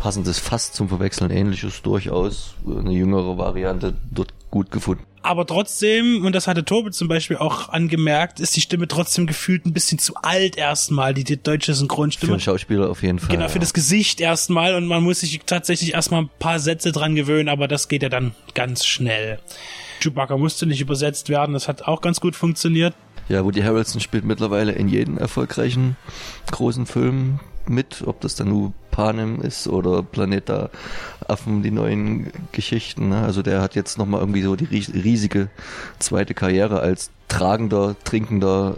passendes, 0.00 0.38
fast 0.38 0.74
zum 0.74 0.88
Verwechseln 0.88 1.30
ähnliches 1.30 1.82
durchaus, 1.82 2.54
eine 2.66 2.90
jüngere 2.90 3.38
Variante 3.38 3.94
dort 4.10 4.34
gut 4.50 4.72
gefunden. 4.72 5.04
Aber 5.22 5.46
trotzdem, 5.46 6.24
und 6.24 6.34
das 6.34 6.46
hatte 6.46 6.64
Tobi 6.64 6.90
zum 6.92 7.06
Beispiel 7.06 7.36
auch 7.36 7.68
angemerkt, 7.68 8.40
ist 8.40 8.56
die 8.56 8.62
Stimme 8.62 8.88
trotzdem 8.88 9.26
gefühlt 9.26 9.66
ein 9.66 9.74
bisschen 9.74 9.98
zu 9.98 10.14
alt 10.16 10.56
erstmal, 10.56 11.12
die, 11.12 11.24
die 11.24 11.36
deutsche 11.36 11.74
Synchronstimme. 11.74 12.30
Für 12.30 12.34
einen 12.34 12.40
Schauspieler 12.40 12.88
auf 12.88 13.02
jeden 13.02 13.18
Fall. 13.18 13.36
Genau, 13.36 13.48
für 13.48 13.56
ja. 13.56 13.60
das 13.60 13.74
Gesicht 13.74 14.20
erstmal 14.20 14.74
und 14.74 14.86
man 14.86 15.02
muss 15.02 15.20
sich 15.20 15.38
tatsächlich 15.44 15.92
erstmal 15.92 16.22
ein 16.22 16.30
paar 16.38 16.58
Sätze 16.58 16.90
dran 16.90 17.14
gewöhnen, 17.14 17.50
aber 17.50 17.68
das 17.68 17.88
geht 17.88 18.02
ja 18.02 18.08
dann 18.08 18.34
ganz 18.54 18.86
schnell. 18.86 19.38
Chewbacca 20.00 20.38
musste 20.38 20.64
nicht 20.64 20.80
übersetzt 20.80 21.28
werden, 21.28 21.52
das 21.52 21.68
hat 21.68 21.82
auch 21.82 22.00
ganz 22.00 22.20
gut 22.20 22.34
funktioniert. 22.34 22.94
Ja, 23.28 23.44
Woody 23.44 23.60
Harrelson 23.60 24.00
spielt 24.00 24.24
mittlerweile 24.24 24.72
in 24.72 24.88
jedem 24.88 25.18
erfolgreichen 25.18 25.96
großen 26.50 26.86
Film 26.86 27.38
mit, 27.68 28.02
ob 28.06 28.20
das 28.20 28.34
dann 28.34 28.48
nur 28.48 28.72
Panem 28.90 29.40
ist 29.40 29.68
oder 29.68 30.02
Planeta 30.02 30.70
Affen, 31.26 31.62
die 31.62 31.70
neuen 31.70 32.32
Geschichten. 32.52 33.10
Ne? 33.10 33.22
Also 33.22 33.42
der 33.42 33.60
hat 33.60 33.74
jetzt 33.74 33.98
nochmal 33.98 34.20
irgendwie 34.20 34.42
so 34.42 34.56
die 34.56 34.64
riesige 34.66 35.48
zweite 35.98 36.34
Karriere 36.34 36.80
als 36.80 37.10
tragender, 37.28 37.96
trinkender 38.04 38.76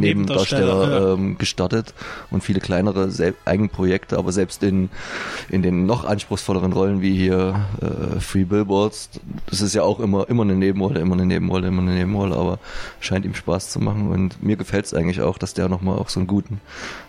Nebendarsteller 0.00 0.90
ja. 0.90 1.12
ähm, 1.14 1.38
gestartet 1.38 1.94
und 2.30 2.42
viele 2.42 2.60
kleinere 2.60 3.10
Sel 3.10 3.34
Eigenprojekte, 3.44 4.18
aber 4.18 4.32
selbst 4.32 4.62
in, 4.62 4.90
in 5.48 5.62
den 5.62 5.86
noch 5.86 6.04
anspruchsvolleren 6.04 6.72
Rollen 6.72 7.02
wie 7.02 7.16
hier 7.16 7.66
äh, 7.80 8.20
Free 8.20 8.44
Billboards, 8.44 9.10
das 9.46 9.60
ist 9.60 9.74
ja 9.74 9.82
auch 9.82 10.00
immer, 10.00 10.28
immer 10.28 10.42
eine 10.42 10.54
Nebenrolle, 10.54 11.00
immer 11.00 11.14
eine 11.14 11.26
Nebenrolle, 11.26 11.68
immer 11.68 11.82
eine 11.82 11.94
Nebenrolle, 11.94 12.36
aber 12.36 12.58
scheint 13.00 13.24
ihm 13.24 13.34
Spaß 13.34 13.70
zu 13.70 13.80
machen 13.80 14.10
und 14.10 14.42
mir 14.42 14.56
gefällt 14.56 14.86
es 14.86 14.94
eigentlich 14.94 15.20
auch, 15.20 15.38
dass 15.38 15.54
der 15.54 15.68
nochmal 15.68 15.98
auch 15.98 16.08
so 16.08 16.20
einen 16.20 16.26
guten 16.26 16.60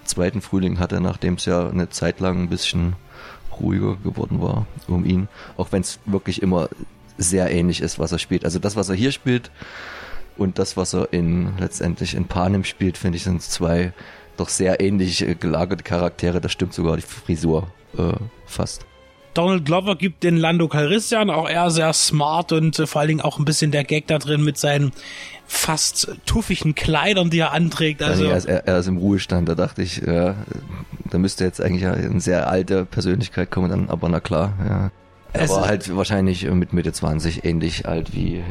zweiten 0.05 0.41
Frühling 0.41 0.79
hatte, 0.79 1.01
nachdem 1.01 1.35
es 1.35 1.45
ja 1.45 1.69
eine 1.69 1.89
Zeit 1.89 2.19
lang 2.19 2.43
ein 2.43 2.49
bisschen 2.49 2.93
ruhiger 3.59 3.95
geworden 4.03 4.41
war 4.41 4.65
um 4.87 5.05
ihn, 5.05 5.27
auch 5.57 5.71
wenn 5.71 5.81
es 5.81 5.99
wirklich 6.05 6.41
immer 6.41 6.69
sehr 7.17 7.51
ähnlich 7.51 7.81
ist, 7.81 7.99
was 7.99 8.11
er 8.11 8.19
spielt. 8.19 8.45
Also 8.45 8.59
das, 8.59 8.75
was 8.75 8.89
er 8.89 8.95
hier 8.95 9.11
spielt, 9.11 9.51
und 10.37 10.59
das, 10.59 10.77
was 10.77 10.93
er 10.93 11.11
in 11.11 11.57
letztendlich 11.59 12.15
in 12.15 12.25
Panem 12.25 12.63
spielt, 12.63 12.97
finde 12.97 13.17
ich, 13.17 13.23
sind 13.23 13.41
zwei 13.41 13.93
doch 14.37 14.49
sehr 14.49 14.79
ähnlich 14.79 15.25
gelagerte 15.39 15.83
Charaktere. 15.83 16.39
Das 16.41 16.51
stimmt 16.51 16.73
sogar 16.73 16.95
die 16.95 17.01
Frisur 17.01 17.67
äh, 17.97 18.13
fast. 18.45 18.85
Donald 19.33 19.65
Glover 19.65 19.95
gibt 19.95 20.23
den 20.23 20.37
Lando 20.37 20.67
Calrissian 20.67 21.29
auch 21.29 21.47
eher 21.47 21.69
sehr 21.69 21.93
smart 21.93 22.51
und 22.51 22.79
äh, 22.79 22.87
vor 22.87 23.01
allen 23.01 23.09
Dingen 23.09 23.21
auch 23.21 23.37
ein 23.37 23.45
bisschen 23.45 23.69
der 23.71 23.83
Gag 23.83 24.07
da 24.07 24.17
drin 24.17 24.43
mit 24.43 24.57
seinen 24.57 24.91
fast 25.45 26.11
tuffigen 26.25 26.73
Kleidern, 26.73 27.29
die 27.29 27.39
er 27.39 27.53
anträgt. 27.53 28.01
Also 28.01 28.25
ja, 28.25 28.31
er, 28.31 28.67
er, 28.67 28.79
ist 28.79 28.87
im 28.87 28.97
Ruhestand, 28.97 29.47
da 29.47 29.53
dachte 29.53 29.83
ich, 29.83 29.97
ja, 29.97 30.35
da 31.11 31.17
müsste 31.19 31.43
jetzt 31.43 31.61
eigentlich 31.61 31.85
eine 31.85 32.19
sehr 32.19 32.49
alte 32.49 32.85
Persönlichkeit 32.85 33.51
kommen, 33.51 33.69
dann, 33.69 33.89
aber 33.89 34.09
na 34.09 34.19
klar, 34.19 34.53
ja. 34.67 34.91
Er 35.33 35.49
war 35.49 35.67
halt 35.67 35.95
wahrscheinlich 35.95 36.49
mit 36.49 36.73
Mitte 36.73 36.91
20 36.91 37.45
ähnlich 37.45 37.87
alt 37.87 38.15
wie 38.15 38.41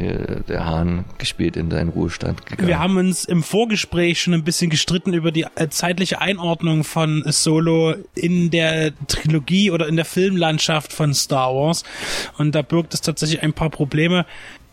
der 0.49 0.67
Hahn 0.67 1.05
gespielt 1.19 1.57
in 1.57 1.71
seinen 1.71 1.89
Ruhestand 1.89 2.47
gegangen. 2.47 2.69
Wir 2.69 2.79
haben 2.79 2.97
uns 2.97 3.25
im 3.25 3.43
Vorgespräch 3.43 4.21
schon 4.21 4.35
ein 4.35 4.45
bisschen 4.45 4.71
gestritten 4.71 5.13
über 5.13 5.33
die 5.33 5.47
äh, 5.55 5.69
zeitliche 5.69 6.21
Einordnung 6.21 6.85
von 6.85 7.23
Solo 7.27 7.95
in 8.15 8.51
der 8.51 8.93
Trilogie 9.09 9.71
oder 9.71 9.89
in 9.89 9.97
der 9.97 10.05
Filmlandschaft 10.05 10.93
von 10.93 11.15
Star 11.15 11.55
Wars. 11.55 11.83
Und 12.39 12.55
da 12.55 12.63
birgt 12.63 12.95
es 12.95 13.01
tatsächlich 13.01 13.43
ein 13.43 13.53
paar 13.53 13.71
Probleme 13.71 14.27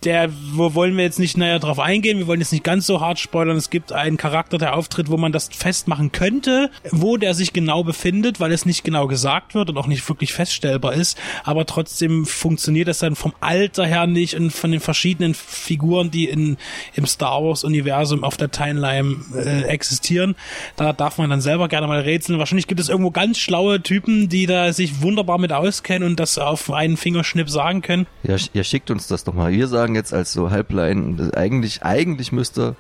der, 0.06 0.30
wo 0.54 0.74
wollen 0.74 0.98
wir 0.98 1.04
jetzt 1.04 1.20
nicht 1.20 1.38
näher 1.38 1.60
drauf 1.60 1.80
eingehen, 1.80 2.18
wir 2.18 2.28
wollen 2.28 2.40
jetzt 2.40 2.52
nicht 2.52 2.64
ganz 2.64 2.86
so 2.86 3.02
hart 3.02 3.20
spoilern. 3.20 3.58
Es 3.58 3.70
gibt 3.70 3.92
einen 3.92 4.18
Charakter, 4.18 4.58
der 4.58 4.76
auftritt, 4.76 5.10
wo 5.10 5.18
man 5.18 5.32
das 5.32 5.50
festmachen 5.50 6.12
könnte, 6.12 6.70
wo 6.92 7.18
der 7.18 7.34
sich 7.34 7.54
genau 7.54 7.84
befindet, 7.84 8.40
weil 8.40 8.52
es 8.52 8.66
nicht 8.66 8.84
genau 8.84 9.08
gesagt 9.08 9.56
wird 9.56 9.70
und 9.70 9.78
auch 9.78 9.88
nicht 9.88 10.08
wirklich 10.10 10.34
feststellbar 10.34 10.94
ist. 10.94 11.18
Aber 11.44 11.66
trotzdem 11.66 12.26
funktioniert 12.26 12.88
das 12.88 13.00
dann 13.00 13.16
vom 13.16 13.34
Alter 13.40 13.86
her 13.86 14.08
nicht 14.08 14.36
und 14.36 14.52
von 14.52 14.72
den 14.72 14.80
verschiedenen 14.80 15.34
Figuren, 15.34 16.12
die 16.12 16.26
in, 16.26 16.58
im 16.96 17.06
Star 17.06 17.44
Wars 17.44 17.64
Universum 17.64 18.24
auf 18.24 18.38
der 18.38 18.52
Timeline 18.52 19.16
äh, 19.36 19.64
existieren. 19.64 20.36
Da 20.76 20.94
darf 20.94 21.18
man 21.18 21.30
dann 21.30 21.42
selber 21.42 21.68
gerne 21.68 21.88
mal 21.88 22.02
rätseln. 22.02 22.40
Wahrscheinlich 22.40 22.68
gibt 22.68 22.80
es 22.80 22.90
irgendwo 22.90 23.12
ganz 23.12 23.38
schlaue 23.38 23.82
Typen, 23.82 24.30
die 24.30 24.46
da 24.46 24.74
sich 24.74 25.02
wunderbar 25.02 25.38
mit 25.38 25.54
auskennen 25.54 26.08
und 26.08 26.20
das 26.20 26.38
auf 26.38 26.72
einen 26.72 26.98
Fingerschnipp 26.98 27.50
sagen 27.50 27.82
können. 27.82 28.08
Ja, 28.24 28.36
ihr 28.54 28.64
schickt 28.64 28.92
uns 28.92 29.08
das 29.08 29.24
doch 29.24 29.34
mal. 29.34 29.52
Wir 29.52 29.68
sagen 29.68 29.93
sagen 29.94 29.96
jetzt 29.96 30.14
als 30.14 30.34
so 30.34 30.50
Halblein, 30.50 31.32
eigentlich, 31.36 31.84
eigentlich 31.84 32.32
müsste 32.32 32.76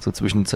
so 0.00 0.10
zwischen 0.10 0.46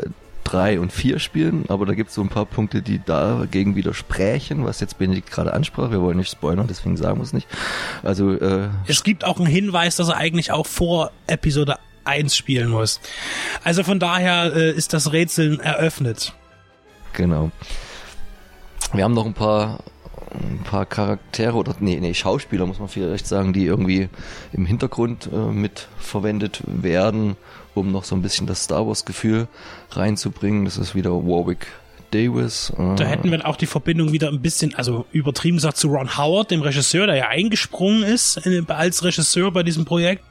drei 0.44 0.80
und 0.80 0.92
vier 0.92 1.18
spielen, 1.18 1.64
aber 1.68 1.86
da 1.86 1.94
gibt 1.94 2.10
es 2.10 2.16
so 2.16 2.22
ein 2.22 2.28
paar 2.28 2.44
Punkte, 2.44 2.82
die 2.82 3.00
dagegen 3.04 3.76
widersprechen, 3.76 4.64
was 4.64 4.80
jetzt 4.80 4.98
Benedikt 4.98 5.30
gerade 5.30 5.52
ansprach. 5.52 5.90
Wir 5.90 6.00
wollen 6.00 6.18
nicht 6.18 6.30
spoilern, 6.30 6.66
deswegen 6.68 6.96
sagen 6.96 7.18
wir 7.18 7.22
es 7.22 7.32
nicht. 7.32 7.46
Also 8.02 8.32
äh, 8.32 8.68
es 8.86 9.04
gibt 9.04 9.24
auch 9.24 9.38
einen 9.38 9.46
Hinweis, 9.46 9.96
dass 9.96 10.08
er 10.08 10.16
eigentlich 10.16 10.50
auch 10.50 10.66
vor 10.66 11.12
Episode 11.26 11.78
1 12.04 12.36
spielen 12.36 12.70
muss. 12.70 13.00
Also 13.62 13.84
von 13.84 13.98
daher 14.00 14.54
äh, 14.54 14.72
ist 14.72 14.92
das 14.92 15.12
Rätseln 15.12 15.60
eröffnet. 15.60 16.34
Genau. 17.12 17.50
Wir 18.92 19.04
haben 19.04 19.14
noch 19.14 19.26
ein 19.26 19.34
paar 19.34 19.78
ein 20.34 20.62
paar 20.64 20.86
Charaktere 20.86 21.54
oder 21.54 21.74
nee, 21.80 21.98
nee, 22.00 22.14
Schauspieler 22.14 22.66
muss 22.66 22.78
man 22.78 22.88
vielleicht 22.88 23.26
sagen, 23.26 23.52
die 23.52 23.66
irgendwie 23.66 24.08
im 24.52 24.66
Hintergrund 24.66 25.28
äh, 25.32 25.36
mit 25.36 25.88
verwendet 25.98 26.62
werden, 26.66 27.36
um 27.74 27.92
noch 27.92 28.04
so 28.04 28.14
ein 28.14 28.22
bisschen 28.22 28.46
das 28.46 28.64
Star 28.64 28.86
Wars 28.86 29.04
Gefühl 29.04 29.48
reinzubringen. 29.90 30.64
Das 30.64 30.78
ist 30.78 30.94
wieder 30.94 31.10
Warwick 31.10 31.66
Davis. 32.10 32.72
Äh. 32.78 32.94
Da 32.96 33.04
hätten 33.04 33.30
wir 33.30 33.46
auch 33.46 33.56
die 33.56 33.66
Verbindung 33.66 34.12
wieder 34.12 34.28
ein 34.28 34.40
bisschen, 34.40 34.74
also 34.74 35.06
übertrieben 35.12 35.56
gesagt, 35.56 35.76
zu 35.76 35.88
Ron 35.88 36.16
Howard, 36.16 36.50
dem 36.50 36.62
Regisseur, 36.62 37.06
der 37.06 37.16
ja 37.16 37.28
eingesprungen 37.28 38.02
ist 38.02 38.38
in, 38.46 38.68
als 38.68 39.02
Regisseur 39.04 39.50
bei 39.50 39.62
diesem 39.62 39.84
Projekt. 39.84 40.24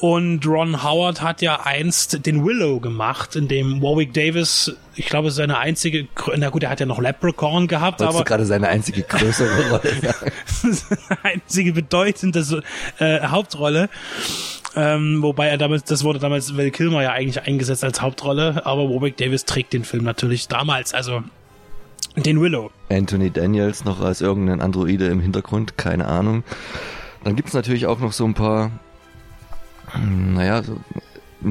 Und 0.00 0.46
Ron 0.46 0.84
Howard 0.84 1.22
hat 1.22 1.42
ja 1.42 1.60
einst 1.64 2.24
den 2.24 2.44
Willow 2.44 2.78
gemacht, 2.78 3.34
in 3.34 3.48
dem 3.48 3.82
Warwick 3.82 4.14
Davis, 4.14 4.76
ich 4.94 5.06
glaube, 5.06 5.32
seine 5.32 5.58
einzige, 5.58 6.06
na 6.36 6.50
gut, 6.50 6.62
er 6.62 6.70
hat 6.70 6.78
ja 6.78 6.86
noch 6.86 7.00
Leprechaun 7.00 7.66
gehabt, 7.66 7.98
Wolltest 8.00 8.16
aber. 8.16 8.24
gerade 8.24 8.46
seine 8.46 8.68
einzige 8.68 9.02
größere 9.02 9.70
Rolle 9.70 9.92
seine 10.62 11.18
einzige 11.24 11.72
bedeutende 11.72 12.62
äh, 13.00 13.26
Hauptrolle. 13.26 13.88
Ähm, 14.76 15.20
wobei 15.22 15.48
er 15.48 15.58
damals, 15.58 15.82
das 15.82 16.04
wurde 16.04 16.20
damals 16.20 16.56
Val 16.56 16.70
Kilmer 16.70 17.02
ja 17.02 17.10
eigentlich 17.10 17.42
eingesetzt 17.42 17.82
als 17.82 18.00
Hauptrolle, 18.00 18.64
aber 18.64 18.88
Warwick 18.88 19.16
Davis 19.16 19.44
trägt 19.44 19.72
den 19.72 19.82
Film 19.82 20.04
natürlich 20.04 20.46
damals, 20.46 20.94
also 20.94 21.24
den 22.14 22.40
Willow. 22.40 22.70
Anthony 22.88 23.30
Daniels 23.30 23.84
noch 23.84 24.00
als 24.00 24.20
irgendein 24.20 24.60
Androide 24.60 25.06
im 25.06 25.18
Hintergrund, 25.18 25.76
keine 25.76 26.06
Ahnung. 26.06 26.44
Dann 27.24 27.34
gibt's 27.34 27.54
natürlich 27.54 27.86
auch 27.86 27.98
noch 27.98 28.12
so 28.12 28.24
ein 28.24 28.34
paar 28.34 28.70
naja, 29.96 30.62
so, 30.62 30.76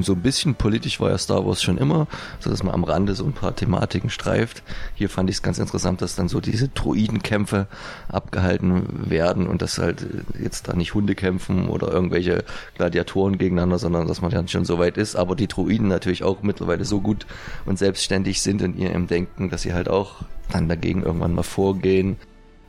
so 0.02 0.14
ein 0.14 0.22
bisschen 0.22 0.56
politisch 0.56 1.00
war 1.00 1.10
ja 1.10 1.18
Star 1.18 1.46
Wars 1.46 1.64
schon 1.64 1.78
immer, 1.78 2.08
so 2.40 2.50
dass 2.50 2.64
man 2.64 2.74
am 2.74 2.84
Rande 2.84 3.16
so 3.16 3.26
ein 3.26 3.34
paar 3.34 3.56
Thematiken 3.56 4.10
streift. 4.10 4.64
Hier 4.96 5.10
fand 5.10 5.30
ich 5.30 5.38
es 5.38 5.42
ganz 5.42 5.60
interessant, 5.60 6.02
dass 6.02 6.16
dann 6.16 6.28
so 6.28 6.42
diese 6.42 6.68
Druidenkämpfe 6.68 7.68
abgehalten 8.10 9.10
werden 9.10 9.48
und 9.48 9.62
dass 9.62 9.78
halt 9.78 10.06
jetzt 10.42 10.68
da 10.68 10.74
nicht 10.74 10.94
Hunde 10.94 11.16
kämpfen 11.16 11.70
oder 11.70 11.92
irgendwelche 11.92 12.44
Gladiatoren 12.76 13.38
gegeneinander, 13.38 13.80
sondern 13.80 14.08
dass 14.08 14.22
man 14.22 14.32
dann 14.32 14.48
schon 14.48 14.66
so 14.66 14.78
weit 14.78 14.98
ist. 14.98 15.16
Aber 15.16 15.36
die 15.36 15.48
Druiden 15.48 15.88
natürlich 15.88 16.24
auch 16.24 16.42
mittlerweile 16.44 16.86
so 16.86 17.00
gut 17.00 17.26
und 17.66 17.80
selbstständig 17.80 18.42
sind 18.42 18.62
in 18.62 18.78
ihrem 18.78 19.08
Denken, 19.08 19.50
dass 19.50 19.62
sie 19.62 19.74
halt 19.74 19.90
auch 19.90 20.24
dann 20.52 20.68
dagegen 20.68 21.04
irgendwann 21.04 21.34
mal 21.34 21.44
vorgehen. 21.44 22.18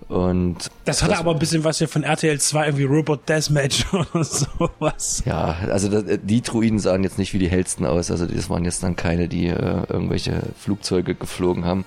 Und 0.08 0.70
das 0.86 1.02
hatte 1.02 1.12
das, 1.12 1.20
aber 1.20 1.32
ein 1.32 1.38
bisschen 1.38 1.64
was 1.64 1.78
hier 1.78 1.88
von 1.88 2.02
RTL 2.02 2.40
2, 2.40 2.66
irgendwie 2.66 2.84
Robot 2.84 3.28
Deathmatch 3.28 3.84
oder 3.92 4.24
sowas. 4.24 5.22
Ja, 5.26 5.56
also 5.70 5.88
das, 5.88 6.18
die 6.22 6.40
Druiden 6.40 6.78
sahen 6.78 7.04
jetzt 7.04 7.18
nicht 7.18 7.34
wie 7.34 7.38
die 7.38 7.50
hellsten 7.50 7.84
aus. 7.84 8.10
Also 8.10 8.24
das 8.26 8.48
waren 8.48 8.64
jetzt 8.64 8.82
dann 8.82 8.96
keine, 8.96 9.28
die 9.28 9.48
äh, 9.48 9.82
irgendwelche 9.88 10.40
Flugzeuge 10.58 11.14
geflogen 11.14 11.66
haben. 11.66 11.84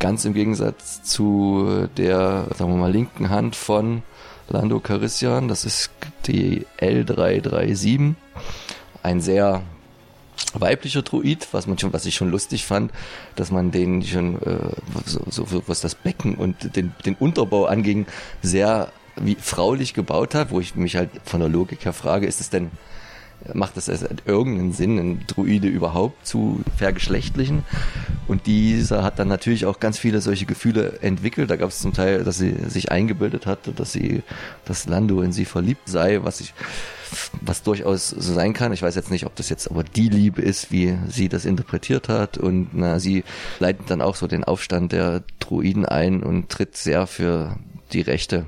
Ganz 0.00 0.24
im 0.24 0.34
Gegensatz 0.34 1.02
zu 1.02 1.88
der, 1.96 2.46
sagen 2.56 2.72
wir 2.72 2.78
mal, 2.78 2.90
linken 2.90 3.30
Hand 3.30 3.54
von 3.54 4.02
Lando 4.48 4.80
Carissian. 4.80 5.46
Das 5.46 5.64
ist 5.64 5.90
die 6.26 6.66
L337. 6.80 8.14
Ein 9.02 9.20
sehr 9.20 9.62
weiblicher 10.54 11.02
Druid, 11.02 11.48
was 11.52 11.66
man 11.66 11.78
schon, 11.78 11.92
was 11.92 12.06
ich 12.06 12.14
schon 12.14 12.30
lustig 12.30 12.64
fand, 12.64 12.92
dass 13.36 13.50
man 13.50 13.70
den 13.70 14.02
schon 14.02 14.40
äh, 14.42 14.72
so, 15.04 15.22
so 15.28 15.62
was 15.66 15.80
das 15.80 15.94
Becken 15.94 16.34
und 16.34 16.76
den, 16.76 16.92
den 17.04 17.14
Unterbau 17.14 17.66
anging, 17.66 18.06
sehr 18.42 18.92
wie 19.16 19.36
fraulich 19.36 19.94
gebaut 19.94 20.34
hat, 20.34 20.50
wo 20.50 20.60
ich 20.60 20.74
mich 20.74 20.96
halt 20.96 21.10
von 21.24 21.40
der 21.40 21.48
Logik 21.48 21.84
her 21.84 21.92
frage, 21.92 22.26
ist 22.26 22.40
es 22.40 22.50
denn 22.50 22.70
macht 23.54 23.76
also 23.76 24.06
irgendeinen 24.26 24.72
Sinn, 24.72 24.98
einen 24.98 25.26
Druide 25.26 25.68
überhaupt 25.68 26.26
zu 26.26 26.60
vergeschlechtlichen? 26.76 27.64
Und 28.28 28.46
dieser 28.46 29.02
hat 29.02 29.18
dann 29.18 29.28
natürlich 29.28 29.66
auch 29.66 29.80
ganz 29.80 29.98
viele 29.98 30.20
solche 30.20 30.46
Gefühle 30.46 30.98
entwickelt. 31.02 31.50
Da 31.50 31.56
gab 31.56 31.70
es 31.70 31.80
zum 31.80 31.92
Teil, 31.92 32.24
dass 32.24 32.38
sie 32.38 32.54
sich 32.68 32.90
eingebildet 32.90 33.46
hatte, 33.46 33.72
dass 33.72 33.92
sie, 33.92 34.22
dass 34.64 34.86
Lando 34.86 35.22
in 35.22 35.32
sie 35.32 35.44
verliebt 35.44 35.88
sei, 35.88 36.22
was 36.22 36.40
ich 36.40 36.54
was 37.40 37.62
durchaus 37.62 38.10
so 38.10 38.32
sein 38.32 38.52
kann. 38.52 38.72
Ich 38.72 38.82
weiß 38.82 38.94
jetzt 38.94 39.10
nicht, 39.10 39.26
ob 39.26 39.34
das 39.34 39.48
jetzt 39.48 39.70
aber 39.70 39.82
die 39.82 40.08
Liebe 40.08 40.42
ist, 40.42 40.70
wie 40.70 40.96
sie 41.08 41.28
das 41.28 41.44
interpretiert 41.44 42.08
hat. 42.08 42.38
Und 42.38 42.70
na, 42.72 43.00
sie 43.00 43.24
leitet 43.58 43.90
dann 43.90 44.00
auch 44.00 44.16
so 44.16 44.26
den 44.26 44.44
Aufstand 44.44 44.92
der 44.92 45.22
Druiden 45.40 45.84
ein 45.84 46.22
und 46.22 46.48
tritt 46.50 46.76
sehr 46.76 47.06
für 47.06 47.56
die 47.92 48.02
Rechte 48.02 48.46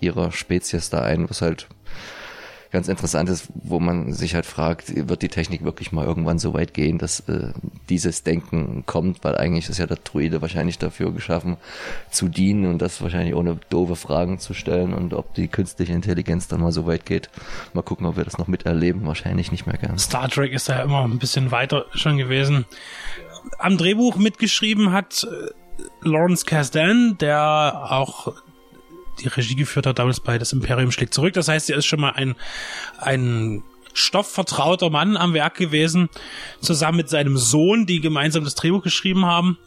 ihrer 0.00 0.32
Spezies 0.32 0.90
da 0.90 1.00
ein, 1.00 1.28
was 1.28 1.42
halt 1.42 1.68
ganz 2.74 2.88
interessant 2.88 3.30
ist, 3.30 3.48
wo 3.54 3.80
man 3.80 4.12
sich 4.12 4.34
halt 4.34 4.44
fragt, 4.44 5.08
wird 5.08 5.22
die 5.22 5.28
Technik 5.28 5.64
wirklich 5.64 5.92
mal 5.92 6.04
irgendwann 6.04 6.38
so 6.38 6.52
weit 6.54 6.74
gehen, 6.74 6.98
dass 6.98 7.20
äh, 7.20 7.52
dieses 7.88 8.24
Denken 8.24 8.82
kommt, 8.84 9.22
weil 9.22 9.36
eigentlich 9.36 9.68
ist 9.68 9.78
ja 9.78 9.86
der 9.86 9.98
Druide 9.98 10.42
wahrscheinlich 10.42 10.78
dafür 10.78 11.12
geschaffen, 11.12 11.56
zu 12.10 12.28
dienen 12.28 12.66
und 12.66 12.82
das 12.82 13.00
wahrscheinlich 13.00 13.34
ohne 13.34 13.58
doofe 13.70 13.94
Fragen 13.94 14.40
zu 14.40 14.54
stellen 14.54 14.92
und 14.92 15.14
ob 15.14 15.34
die 15.34 15.46
künstliche 15.46 15.92
Intelligenz 15.92 16.48
dann 16.48 16.60
mal 16.60 16.72
so 16.72 16.84
weit 16.84 17.06
geht. 17.06 17.30
Mal 17.72 17.82
gucken, 17.82 18.06
ob 18.06 18.16
wir 18.16 18.24
das 18.24 18.38
noch 18.38 18.48
miterleben. 18.48 19.06
Wahrscheinlich 19.06 19.52
nicht 19.52 19.66
mehr 19.66 19.78
gern. 19.78 19.96
Star 19.96 20.28
Trek 20.28 20.52
ist 20.52 20.68
da 20.68 20.78
ja 20.78 20.82
immer 20.82 21.04
ein 21.04 21.20
bisschen 21.20 21.52
weiter 21.52 21.86
schon 21.94 22.18
gewesen. 22.18 22.66
Am 23.58 23.78
Drehbuch 23.78 24.16
mitgeschrieben 24.16 24.90
hat 24.90 25.24
äh, 25.30 25.50
Lawrence 26.02 26.44
Kasdan, 26.44 27.16
der 27.20 27.86
auch 27.88 28.34
die 29.20 29.28
Regie 29.28 29.54
geführt 29.54 29.86
hat, 29.86 29.98
damals 29.98 30.20
bei 30.20 30.38
Das 30.38 30.52
Imperium 30.52 30.90
schlägt 30.90 31.14
zurück. 31.14 31.34
Das 31.34 31.48
heißt, 31.48 31.70
er 31.70 31.78
ist 31.78 31.86
schon 31.86 32.00
mal 32.00 32.10
ein, 32.10 32.34
ein 32.98 33.62
stoffvertrauter 33.92 34.90
Mann 34.90 35.16
am 35.16 35.34
Werk 35.34 35.56
gewesen, 35.56 36.08
zusammen 36.60 36.98
mit 36.98 37.08
seinem 37.08 37.36
Sohn, 37.36 37.86
die 37.86 38.00
gemeinsam 38.00 38.44
das 38.44 38.54
Drehbuch 38.54 38.82
geschrieben 38.82 39.24
haben. 39.24 39.58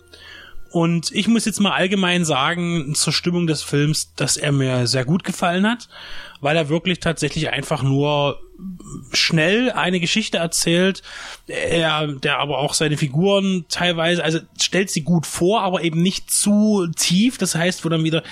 Und 0.70 1.12
ich 1.12 1.28
muss 1.28 1.46
jetzt 1.46 1.62
mal 1.62 1.72
allgemein 1.72 2.26
sagen, 2.26 2.94
zur 2.94 3.14
Stimmung 3.14 3.48
des 3.48 3.64
Films, 3.64 4.14
dass 4.16 4.36
er 4.36 4.52
mir 4.52 4.86
sehr 4.86 5.06
gut 5.06 5.24
gefallen 5.24 5.66
hat, 5.66 5.88
weil 6.42 6.58
er 6.58 6.70
wirklich 6.70 7.00
tatsächlich 7.00 7.50
einfach 7.50 7.84
nur 7.84 8.40
schnell 9.14 9.72
eine 9.72 10.00
Geschichte 10.00 10.38
erzählt, 10.38 11.02
er, 11.48 12.08
der 12.08 12.40
aber 12.40 12.60
auch 12.60 12.74
seine 12.74 12.98
Figuren 12.98 13.66
teilweise, 13.70 14.24
also 14.24 14.40
stellt 14.62 14.90
sie 14.90 15.02
gut 15.02 15.26
vor, 15.26 15.62
aber 15.62 15.84
eben 15.84 16.02
nicht 16.02 16.32
zu 16.32 16.88
tief. 16.96 17.38
Das 17.38 17.56
heißt, 17.56 17.86
wo 17.86 17.90
dann 17.90 18.04
wieder 18.04 18.24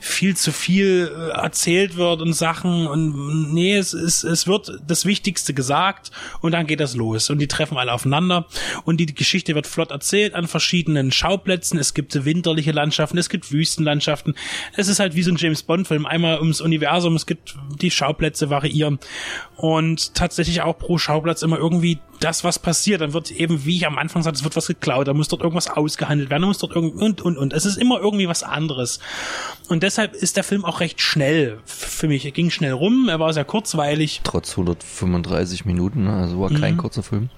viel 0.00 0.36
zu 0.36 0.52
viel 0.52 1.12
äh, 1.14 1.30
erzählt 1.30 1.96
wird 1.96 2.20
und 2.20 2.32
Sachen 2.32 2.86
und 2.86 3.52
nee, 3.52 3.76
es, 3.76 3.92
es, 3.92 4.24
es 4.24 4.46
wird 4.46 4.80
das 4.86 5.06
Wichtigste 5.06 5.54
gesagt 5.54 6.10
und 6.40 6.52
dann 6.52 6.66
geht 6.66 6.80
das 6.80 6.94
los 6.94 7.30
und 7.30 7.38
die 7.38 7.48
treffen 7.48 7.76
alle 7.76 7.92
aufeinander 7.92 8.46
und 8.84 8.98
die, 8.98 9.14
Geschichte 9.14 9.54
wird 9.54 9.66
flott 9.66 9.90
erzählt 9.90 10.34
an 10.34 10.48
verschiedenen 10.48 11.12
Schauplätzen. 11.12 11.78
Es 11.78 11.94
gibt 11.94 12.24
winterliche 12.24 12.72
Landschaften, 12.72 13.18
es 13.18 13.28
gibt 13.28 13.52
Wüstenlandschaften. 13.52 14.34
Es 14.76 14.88
ist 14.88 14.98
halt 14.98 15.14
wie 15.14 15.22
so 15.22 15.30
ein 15.30 15.36
James 15.36 15.62
Bond 15.62 15.86
Film, 15.86 16.06
einmal 16.06 16.40
ums 16.40 16.60
Universum, 16.60 17.14
es 17.14 17.26
gibt 17.26 17.54
die 17.80 17.90
Schauplätze 17.90 18.50
variieren 18.50 18.98
und 19.56 19.73
tatsächlich 20.14 20.62
auch 20.62 20.78
pro 20.78 20.98
Schauplatz 20.98 21.42
immer 21.42 21.58
irgendwie 21.58 21.98
das, 22.20 22.44
was 22.44 22.58
passiert. 22.58 23.00
Dann 23.00 23.12
wird 23.12 23.30
eben, 23.30 23.64
wie 23.64 23.76
ich 23.76 23.86
am 23.86 23.98
Anfang 23.98 24.22
sagte, 24.22 24.38
es 24.38 24.44
wird 24.44 24.56
was 24.56 24.66
geklaut, 24.66 25.08
da 25.08 25.14
muss 25.14 25.28
dort 25.28 25.42
irgendwas 25.42 25.68
ausgehandelt 25.68 26.30
werden, 26.30 26.42
da 26.42 26.48
muss 26.48 26.58
dort 26.58 26.74
irgend 26.74 26.94
und 26.94 27.22
und 27.22 27.38
und. 27.38 27.52
Es 27.52 27.66
ist 27.66 27.76
immer 27.76 27.98
irgendwie 28.00 28.28
was 28.28 28.42
anderes. 28.42 29.00
Und 29.68 29.82
deshalb 29.82 30.14
ist 30.14 30.36
der 30.36 30.44
Film 30.44 30.64
auch 30.64 30.80
recht 30.80 31.00
schnell 31.00 31.58
für 31.64 32.08
mich. 32.08 32.24
Er 32.24 32.32
ging 32.32 32.50
schnell 32.50 32.72
rum, 32.72 33.08
er 33.08 33.20
war 33.20 33.32
sehr 33.32 33.44
kurzweilig. 33.44 34.20
Trotz 34.24 34.52
135 34.52 35.64
Minuten, 35.64 36.04
ne? 36.04 36.14
also 36.14 36.40
war 36.40 36.50
kein 36.50 36.74
mhm. 36.74 36.78
kurzer 36.78 37.02
Film. 37.02 37.30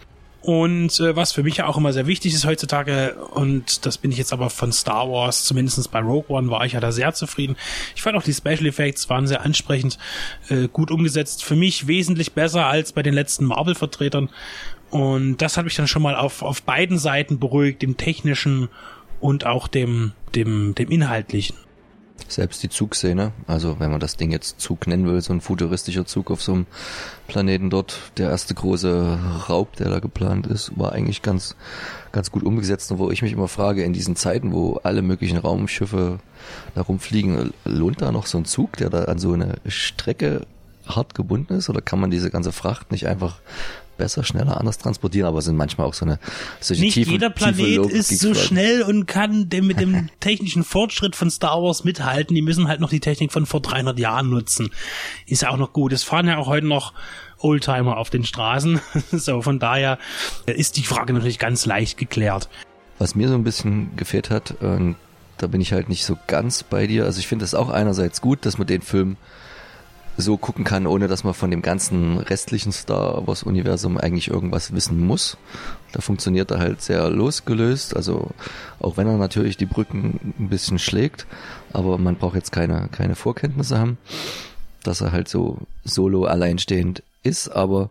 Und 0.46 1.00
äh, 1.00 1.16
was 1.16 1.32
für 1.32 1.42
mich 1.42 1.56
ja 1.56 1.66
auch 1.66 1.76
immer 1.76 1.92
sehr 1.92 2.06
wichtig 2.06 2.32
ist 2.32 2.46
heutzutage, 2.46 3.16
und 3.32 3.84
das 3.84 3.98
bin 3.98 4.12
ich 4.12 4.18
jetzt 4.18 4.32
aber 4.32 4.48
von 4.48 4.70
Star 4.70 5.10
Wars, 5.10 5.44
zumindestens 5.44 5.88
bei 5.88 5.98
Rogue 5.98 6.26
One 6.28 6.48
war 6.52 6.64
ich 6.64 6.74
ja 6.74 6.78
da 6.78 6.92
sehr 6.92 7.12
zufrieden. 7.14 7.56
Ich 7.96 8.02
fand 8.02 8.16
auch 8.16 8.22
die 8.22 8.32
Special 8.32 8.64
Effects 8.64 9.10
waren 9.10 9.26
sehr 9.26 9.44
ansprechend, 9.44 9.98
äh, 10.48 10.68
gut 10.68 10.92
umgesetzt. 10.92 11.42
Für 11.42 11.56
mich 11.56 11.88
wesentlich 11.88 12.34
besser 12.34 12.66
als 12.66 12.92
bei 12.92 13.02
den 13.02 13.12
letzten 13.12 13.44
Marvel-Vertretern. 13.44 14.28
Und 14.90 15.38
das 15.38 15.56
hat 15.56 15.64
mich 15.64 15.74
dann 15.74 15.88
schon 15.88 16.02
mal 16.02 16.14
auf, 16.14 16.42
auf 16.42 16.62
beiden 16.62 16.96
Seiten 16.96 17.40
beruhigt, 17.40 17.82
dem 17.82 17.96
technischen 17.96 18.68
und 19.18 19.46
auch 19.46 19.66
dem, 19.66 20.12
dem, 20.36 20.76
dem 20.76 20.92
inhaltlichen. 20.92 21.56
Selbst 22.28 22.62
die 22.62 22.68
Zugszene, 22.68 23.32
also 23.46 23.78
wenn 23.78 23.90
man 23.90 24.00
das 24.00 24.16
Ding 24.16 24.30
jetzt 24.30 24.60
Zug 24.60 24.86
nennen 24.86 25.06
will, 25.06 25.20
so 25.20 25.32
ein 25.32 25.40
futuristischer 25.40 26.06
Zug 26.06 26.30
auf 26.30 26.42
so 26.42 26.52
einem 26.52 26.66
Planeten 27.28 27.70
dort, 27.70 27.98
der 28.16 28.30
erste 28.30 28.54
große 28.54 29.18
Raub, 29.48 29.76
der 29.76 29.90
da 29.90 30.00
geplant 30.00 30.46
ist, 30.46 30.78
war 30.78 30.92
eigentlich 30.92 31.22
ganz, 31.22 31.56
ganz 32.12 32.30
gut 32.30 32.42
umgesetzt. 32.42 32.90
Und 32.90 32.98
wo 32.98 33.10
ich 33.10 33.22
mich 33.22 33.32
immer 33.32 33.48
frage, 33.48 33.84
in 33.84 33.92
diesen 33.92 34.16
Zeiten, 34.16 34.52
wo 34.52 34.80
alle 34.82 35.02
möglichen 35.02 35.38
Raumschiffe 35.38 36.18
da 36.74 36.82
rumfliegen, 36.82 37.52
lohnt 37.64 38.02
da 38.02 38.12
noch 38.12 38.26
so 38.26 38.38
ein 38.38 38.44
Zug, 38.44 38.76
der 38.76 38.90
da 38.90 39.04
an 39.04 39.18
so 39.18 39.32
eine 39.32 39.54
Strecke 39.66 40.46
hart 40.86 41.14
gebunden 41.14 41.54
ist? 41.54 41.68
Oder 41.68 41.80
kann 41.80 42.00
man 42.00 42.10
diese 42.10 42.30
ganze 42.30 42.52
Fracht 42.52 42.92
nicht 42.92 43.06
einfach 43.06 43.40
besser, 43.96 44.24
schneller, 44.24 44.58
anders 44.58 44.78
transportieren, 44.78 45.26
aber 45.28 45.42
sind 45.42 45.56
manchmal 45.56 45.86
auch 45.86 45.94
so 45.94 46.04
eine 46.04 46.18
solche 46.60 46.82
Nicht 46.82 46.94
tiefen, 46.94 47.12
jeder 47.12 47.30
Planet 47.30 47.86
ist 47.90 48.18
so 48.18 48.34
schnell 48.34 48.82
und 48.82 49.06
kann 49.06 49.48
dem 49.48 49.66
mit 49.66 49.80
dem 49.80 50.08
technischen 50.20 50.64
Fortschritt 50.64 51.16
von 51.16 51.30
Star 51.30 51.62
Wars 51.62 51.84
mithalten. 51.84 52.34
Die 52.34 52.42
müssen 52.42 52.68
halt 52.68 52.80
noch 52.80 52.90
die 52.90 53.00
Technik 53.00 53.32
von 53.32 53.46
vor 53.46 53.60
300 53.60 53.98
Jahren 53.98 54.30
nutzen. 54.30 54.70
Ist 55.26 55.42
ja 55.42 55.50
auch 55.50 55.56
noch 55.56 55.72
gut. 55.72 55.92
Es 55.92 56.02
fahren 56.02 56.26
ja 56.26 56.38
auch 56.38 56.46
heute 56.46 56.66
noch 56.66 56.92
Oldtimer 57.38 57.96
auf 57.96 58.10
den 58.10 58.24
Straßen. 58.24 58.80
so, 59.12 59.42
von 59.42 59.58
daher 59.58 59.98
ist 60.46 60.76
die 60.76 60.84
Frage 60.84 61.12
natürlich 61.12 61.38
ganz 61.38 61.66
leicht 61.66 61.98
geklärt. 61.98 62.48
Was 62.98 63.14
mir 63.14 63.28
so 63.28 63.34
ein 63.34 63.44
bisschen 63.44 63.94
gefehlt 63.96 64.30
hat, 64.30 64.54
und 64.60 64.96
da 65.38 65.46
bin 65.46 65.60
ich 65.60 65.72
halt 65.72 65.88
nicht 65.88 66.04
so 66.04 66.16
ganz 66.26 66.62
bei 66.62 66.86
dir. 66.86 67.04
Also 67.04 67.18
ich 67.18 67.26
finde 67.26 67.44
es 67.44 67.54
auch 67.54 67.68
einerseits 67.68 68.20
gut, 68.20 68.46
dass 68.46 68.58
man 68.58 68.66
den 68.66 68.82
Film 68.82 69.16
so 70.16 70.36
gucken 70.36 70.64
kann, 70.64 70.86
ohne 70.86 71.08
dass 71.08 71.24
man 71.24 71.34
von 71.34 71.50
dem 71.50 71.62
ganzen 71.62 72.18
restlichen 72.18 72.72
Star 72.72 73.26
Wars 73.26 73.42
Universum 73.42 73.98
eigentlich 73.98 74.28
irgendwas 74.28 74.72
wissen 74.72 75.06
muss. 75.06 75.36
Da 75.92 76.00
funktioniert 76.00 76.50
er 76.50 76.58
halt 76.58 76.80
sehr 76.80 77.08
losgelöst, 77.10 77.94
also 77.94 78.30
auch 78.80 78.96
wenn 78.96 79.06
er 79.06 79.18
natürlich 79.18 79.56
die 79.56 79.66
Brücken 79.66 80.34
ein 80.38 80.48
bisschen 80.48 80.78
schlägt, 80.78 81.26
aber 81.72 81.98
man 81.98 82.16
braucht 82.16 82.36
jetzt 82.36 82.52
keine, 82.52 82.88
keine 82.90 83.14
Vorkenntnisse 83.14 83.78
haben, 83.78 83.98
dass 84.82 85.00
er 85.00 85.12
halt 85.12 85.28
so 85.28 85.58
solo 85.84 86.24
alleinstehend 86.24 87.02
ist, 87.22 87.48
aber 87.48 87.90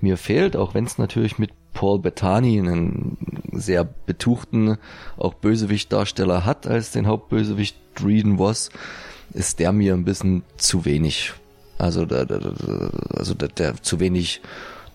mir 0.00 0.16
fehlt, 0.16 0.56
auch 0.56 0.74
wenn 0.74 0.84
es 0.84 0.98
natürlich 0.98 1.38
mit 1.38 1.50
Paul 1.72 1.98
Bettany 1.98 2.60
einen 2.60 3.16
sehr 3.52 3.84
betuchten, 3.84 4.78
auch 5.16 5.34
Bösewicht-Darsteller 5.34 6.44
hat 6.44 6.66
als 6.66 6.92
den 6.92 7.06
Hauptbösewicht 7.06 7.76
Dreeden 7.94 8.38
was, 8.38 8.70
ist 9.32 9.58
der 9.58 9.72
mir 9.72 9.94
ein 9.94 10.04
bisschen 10.04 10.44
zu 10.56 10.84
wenig 10.84 11.34
also, 11.84 12.06
da, 12.06 12.24
da, 12.24 12.38
also 13.10 13.34
der, 13.34 13.48
der 13.48 13.82
zu 13.82 14.00
wenig 14.00 14.40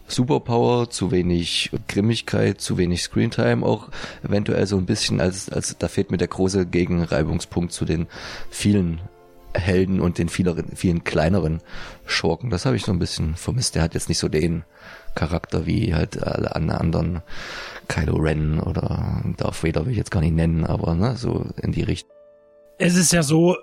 Superpower, 0.08 0.90
zu 0.90 1.12
wenig 1.12 1.70
Grimmigkeit, 1.88 2.60
zu 2.60 2.78
wenig 2.78 3.04
Screentime 3.04 3.66
auch 3.66 3.90
eventuell 4.24 4.66
so 4.66 4.78
ein 4.78 4.86
bisschen, 4.86 5.22
als, 5.22 5.50
als 5.50 5.78
da 5.78 5.88
fehlt 5.88 6.12
mir 6.12 6.18
der 6.18 6.28
große 6.28 6.66
Gegenreibungspunkt 6.66 7.72
zu 7.72 7.86
den 7.86 8.08
vielen 8.50 9.02
Helden 9.54 10.00
und 10.00 10.18
den 10.18 10.30
vielen, 10.30 10.76
vielen 10.76 11.04
kleineren 11.04 11.62
Schurken. 12.06 12.50
Das 12.50 12.66
habe 12.66 12.76
ich 12.76 12.84
so 12.84 12.92
ein 12.92 13.00
bisschen 13.00 13.36
vermisst. 13.36 13.76
Der 13.76 13.84
hat 13.84 13.94
jetzt 13.94 14.10
nicht 14.10 14.20
so 14.20 14.30
den 14.30 14.64
Charakter 15.16 15.66
wie 15.66 15.94
halt 15.94 16.22
alle 16.22 16.80
anderen 16.80 17.22
Kylo 17.88 18.18
Ren 18.18 18.60
oder 18.60 19.24
Darth 19.38 19.64
Vader 19.64 19.86
will 19.86 19.92
ich 19.92 19.98
jetzt 19.98 20.12
gar 20.12 20.22
nicht 20.22 20.36
nennen, 20.36 20.66
aber 20.66 20.94
ne, 20.94 21.16
so 21.16 21.46
in 21.62 21.72
die 21.72 21.84
Richtung. 21.84 22.16
Es 22.78 22.96
ist 22.96 23.12
ja 23.12 23.24
so, 23.24 23.58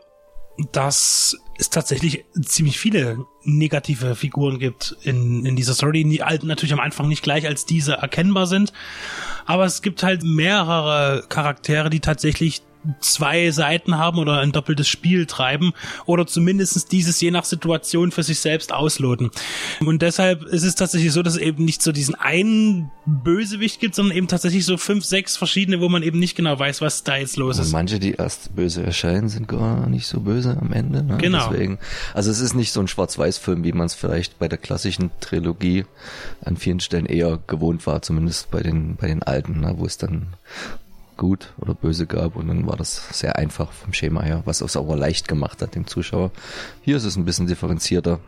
dass 0.72 1.36
es 1.58 1.70
tatsächlich 1.70 2.24
ziemlich 2.42 2.78
viele 2.78 3.24
negative 3.44 4.14
Figuren 4.14 4.58
gibt 4.58 4.96
in, 5.02 5.44
in 5.46 5.56
dieser 5.56 5.74
Story, 5.74 6.04
die 6.04 6.22
halt 6.22 6.44
natürlich 6.44 6.72
am 6.72 6.80
Anfang 6.80 7.08
nicht 7.08 7.22
gleich 7.22 7.46
als 7.46 7.66
diese 7.66 7.94
erkennbar 7.94 8.46
sind. 8.46 8.72
Aber 9.46 9.64
es 9.64 9.82
gibt 9.82 10.02
halt 10.02 10.22
mehrere 10.22 11.24
Charaktere, 11.28 11.90
die 11.90 12.00
tatsächlich 12.00 12.62
zwei 13.00 13.50
Seiten 13.50 13.98
haben 13.98 14.18
oder 14.18 14.40
ein 14.40 14.52
doppeltes 14.52 14.88
Spiel 14.88 15.26
treiben 15.26 15.72
oder 16.06 16.26
zumindest 16.26 16.92
dieses 16.92 17.20
je 17.20 17.30
nach 17.30 17.44
Situation 17.44 18.12
für 18.12 18.22
sich 18.22 18.40
selbst 18.40 18.72
ausloten. 18.72 19.30
Und 19.80 20.02
deshalb 20.02 20.44
ist 20.44 20.62
es 20.62 20.74
tatsächlich 20.74 21.12
so, 21.12 21.22
dass 21.22 21.34
es 21.34 21.40
eben 21.40 21.64
nicht 21.64 21.82
so 21.82 21.92
diesen 21.92 22.14
einen 22.14 22.90
Bösewicht 23.06 23.80
gibt, 23.80 23.94
sondern 23.94 24.16
eben 24.16 24.28
tatsächlich 24.28 24.64
so 24.64 24.76
fünf, 24.76 25.04
sechs 25.04 25.36
verschiedene, 25.36 25.80
wo 25.80 25.88
man 25.88 26.02
eben 26.02 26.18
nicht 26.18 26.36
genau 26.36 26.58
weiß, 26.58 26.80
was 26.80 27.04
da 27.04 27.16
jetzt 27.16 27.36
los 27.36 27.58
ist. 27.58 27.66
Und 27.66 27.72
manche, 27.72 27.98
die 27.98 28.12
erst 28.12 28.54
böse 28.54 28.82
erscheinen, 28.82 29.28
sind 29.28 29.48
gar 29.48 29.88
nicht 29.88 30.06
so 30.06 30.20
böse 30.20 30.56
am 30.60 30.72
Ende. 30.72 31.02
Ne? 31.02 31.18
Genau. 31.18 31.48
Deswegen, 31.50 31.78
also 32.14 32.30
es 32.30 32.40
ist 32.40 32.54
nicht 32.54 32.72
so 32.72 32.80
ein 32.80 32.88
Schwarz-Weiß-Film, 32.88 33.64
wie 33.64 33.72
man 33.72 33.86
es 33.86 33.94
vielleicht 33.94 34.38
bei 34.38 34.48
der 34.48 34.58
klassischen 34.58 35.10
Trilogie 35.20 35.84
an 36.44 36.56
vielen 36.56 36.80
Stellen 36.80 37.06
eher 37.06 37.38
gewohnt 37.46 37.86
war, 37.86 38.02
zumindest 38.02 38.50
bei 38.50 38.62
den, 38.62 38.96
bei 38.96 39.08
den 39.08 39.22
alten, 39.22 39.60
ne? 39.60 39.74
wo 39.76 39.86
es 39.86 39.98
dann 39.98 40.28
gut 41.16 41.52
oder 41.58 41.74
böse 41.74 42.06
gab 42.06 42.36
und 42.36 42.48
dann 42.48 42.66
war 42.66 42.76
das 42.76 43.08
sehr 43.10 43.36
einfach 43.36 43.72
vom 43.72 43.92
Schema 43.92 44.22
her, 44.22 44.42
was 44.44 44.60
es 44.60 44.76
aber 44.76 44.96
leicht 44.96 45.28
gemacht 45.28 45.62
hat 45.62 45.74
dem 45.74 45.86
Zuschauer. 45.86 46.30
Hier 46.82 46.96
ist 46.96 47.04
es 47.04 47.16
ein 47.16 47.24
bisschen 47.24 47.46
differenzierter, 47.46 48.20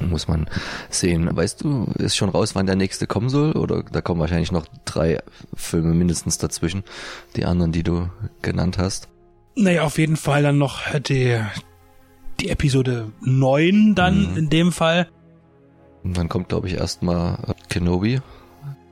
muss 0.00 0.28
man 0.28 0.46
sehen. 0.90 1.34
Weißt 1.34 1.62
du, 1.62 1.86
ist 1.98 2.16
schon 2.16 2.28
raus, 2.28 2.54
wann 2.54 2.66
der 2.66 2.76
nächste 2.76 3.06
kommen 3.06 3.28
soll 3.28 3.52
oder 3.52 3.82
da 3.82 4.00
kommen 4.00 4.20
wahrscheinlich 4.20 4.52
noch 4.52 4.66
drei 4.84 5.20
Filme 5.54 5.94
mindestens 5.94 6.38
dazwischen, 6.38 6.84
die 7.36 7.44
anderen, 7.44 7.72
die 7.72 7.82
du 7.82 8.08
genannt 8.42 8.78
hast? 8.78 9.08
Naja, 9.54 9.84
auf 9.84 9.98
jeden 9.98 10.16
Fall 10.16 10.42
dann 10.42 10.58
noch 10.58 10.82
die, 11.00 11.40
die 12.40 12.50
Episode 12.50 13.12
9 13.20 13.94
dann 13.94 14.32
mhm. 14.32 14.36
in 14.36 14.50
dem 14.50 14.72
Fall. 14.72 15.08
Und 16.04 16.16
dann 16.16 16.28
kommt, 16.28 16.50
glaube 16.50 16.68
ich, 16.68 16.74
erstmal 16.74 17.54
Kenobi 17.68 18.20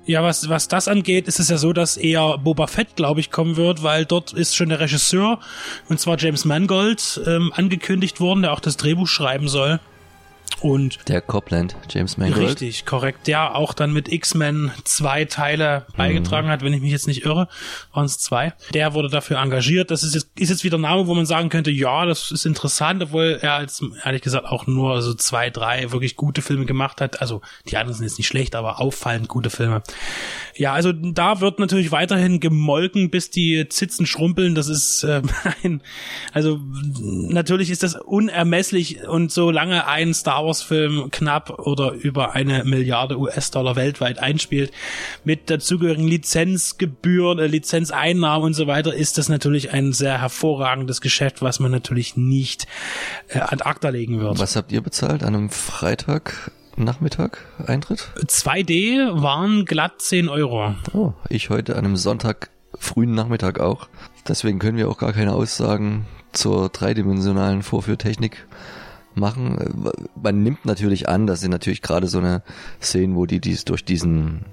ja, 0.06 0.22
was, 0.22 0.48
was 0.48 0.68
das 0.68 0.88
angeht, 0.88 1.28
ist 1.28 1.40
es 1.40 1.48
ja 1.48 1.56
so, 1.56 1.72
dass 1.72 1.96
eher 1.96 2.38
Boba 2.38 2.66
Fett, 2.66 2.96
glaube 2.96 3.20
ich, 3.20 3.30
kommen 3.30 3.56
wird, 3.56 3.82
weil 3.82 4.04
dort 4.04 4.32
ist 4.32 4.54
schon 4.54 4.68
der 4.68 4.80
Regisseur, 4.80 5.40
und 5.88 5.98
zwar 5.98 6.18
James 6.18 6.44
Mangold, 6.44 7.20
ähm, 7.26 7.52
angekündigt 7.54 8.20
worden, 8.20 8.42
der 8.42 8.52
auch 8.52 8.60
das 8.60 8.76
Drehbuch 8.76 9.08
schreiben 9.08 9.48
soll. 9.48 9.80
Und 10.64 11.10
der 11.10 11.20
Copland, 11.20 11.76
James 11.90 12.16
Mangold. 12.16 12.48
Richtig, 12.48 12.86
korrekt. 12.86 13.26
Der 13.26 13.54
auch 13.54 13.74
dann 13.74 13.92
mit 13.92 14.10
X-Men 14.10 14.72
zwei 14.84 15.26
Teile 15.26 15.84
beigetragen 15.94 16.46
mhm. 16.46 16.52
hat, 16.52 16.62
wenn 16.62 16.72
ich 16.72 16.80
mich 16.80 16.90
jetzt 16.90 17.06
nicht 17.06 17.26
irre, 17.26 17.48
waren 17.92 18.06
es 18.06 18.18
zwei. 18.18 18.54
Der 18.72 18.94
wurde 18.94 19.10
dafür 19.10 19.42
engagiert. 19.42 19.90
Das 19.90 20.02
ist 20.02 20.14
jetzt, 20.14 20.28
ist 20.38 20.48
jetzt 20.48 20.64
wieder 20.64 20.78
ein 20.78 20.80
Name, 20.80 21.06
wo 21.06 21.12
man 21.12 21.26
sagen 21.26 21.50
könnte, 21.50 21.70
ja, 21.70 22.06
das 22.06 22.30
ist 22.30 22.46
interessant, 22.46 23.02
obwohl 23.02 23.38
er 23.42 23.52
als, 23.52 23.82
ehrlich 24.06 24.22
gesagt, 24.22 24.46
auch 24.46 24.66
nur 24.66 25.02
so 25.02 25.12
zwei, 25.12 25.50
drei 25.50 25.92
wirklich 25.92 26.16
gute 26.16 26.40
Filme 26.40 26.64
gemacht 26.64 27.02
hat. 27.02 27.20
Also 27.20 27.42
die 27.68 27.76
anderen 27.76 27.98
sind 27.98 28.06
jetzt 28.06 28.16
nicht 28.16 28.28
schlecht, 28.28 28.54
aber 28.54 28.80
auffallend 28.80 29.28
gute 29.28 29.50
Filme. 29.50 29.82
Ja, 30.56 30.72
also 30.72 30.92
da 30.92 31.42
wird 31.42 31.58
natürlich 31.58 31.92
weiterhin 31.92 32.40
gemolken, 32.40 33.10
bis 33.10 33.28
die 33.28 33.68
Zitzen 33.68 34.06
schrumpeln. 34.06 34.54
Das 34.54 34.68
ist 34.68 35.04
äh, 35.04 35.20
ein, 35.62 35.82
also 36.32 36.58
natürlich 37.02 37.68
ist 37.68 37.82
das 37.82 37.96
unermesslich 37.96 39.06
und 39.06 39.30
solange 39.30 39.86
ein 39.86 40.14
Star 40.14 40.46
Wars 40.46 40.53
Film 40.62 41.10
knapp 41.10 41.58
oder 41.58 41.92
über 41.92 42.34
eine 42.34 42.64
Milliarde 42.64 43.18
US-Dollar 43.18 43.76
weltweit 43.76 44.18
einspielt, 44.18 44.72
mit 45.24 45.50
dazugehörigen 45.50 46.06
Lizenzgebühren, 46.06 47.38
äh, 47.38 47.46
Lizenzeinnahmen 47.46 48.46
und 48.46 48.54
so 48.54 48.66
weiter, 48.66 48.94
ist 48.94 49.18
das 49.18 49.28
natürlich 49.28 49.72
ein 49.72 49.92
sehr 49.92 50.20
hervorragendes 50.20 51.00
Geschäft, 51.00 51.42
was 51.42 51.60
man 51.60 51.70
natürlich 51.70 52.16
nicht 52.16 52.66
äh, 53.28 53.38
ad 53.38 53.64
acta 53.64 53.88
legen 53.88 54.20
wird. 54.20 54.38
Was 54.38 54.56
habt 54.56 54.72
ihr 54.72 54.80
bezahlt 54.80 55.22
an 55.22 55.34
einem 55.34 55.50
Freitag? 55.50 56.50
Nachmittag 56.76 57.46
Eintritt? 57.64 58.08
2D 58.26 59.22
waren 59.22 59.64
glatt 59.64 60.02
10 60.02 60.28
Euro. 60.28 60.74
Oh, 60.92 61.12
ich 61.28 61.48
heute 61.48 61.76
an 61.76 61.84
einem 61.84 61.96
Sonntag 61.96 62.50
frühen 62.78 63.14
Nachmittag 63.14 63.60
auch. 63.60 63.88
Deswegen 64.26 64.58
können 64.58 64.76
wir 64.78 64.88
auch 64.88 64.98
gar 64.98 65.12
keine 65.12 65.34
Aussagen 65.34 66.06
zur 66.32 66.68
dreidimensionalen 66.68 67.62
Vorführtechnik 67.62 68.46
machen. 69.16 69.92
Man 70.20 70.42
nimmt 70.42 70.64
natürlich 70.64 71.08
an, 71.08 71.26
dass 71.26 71.40
sie 71.40 71.48
natürlich 71.48 71.82
gerade 71.82 72.06
so 72.06 72.18
eine 72.18 72.42
Szene, 72.80 73.14
wo 73.14 73.26
die 73.26 73.40
dies 73.40 73.64
durch 73.64 73.84
diesen 73.84 74.44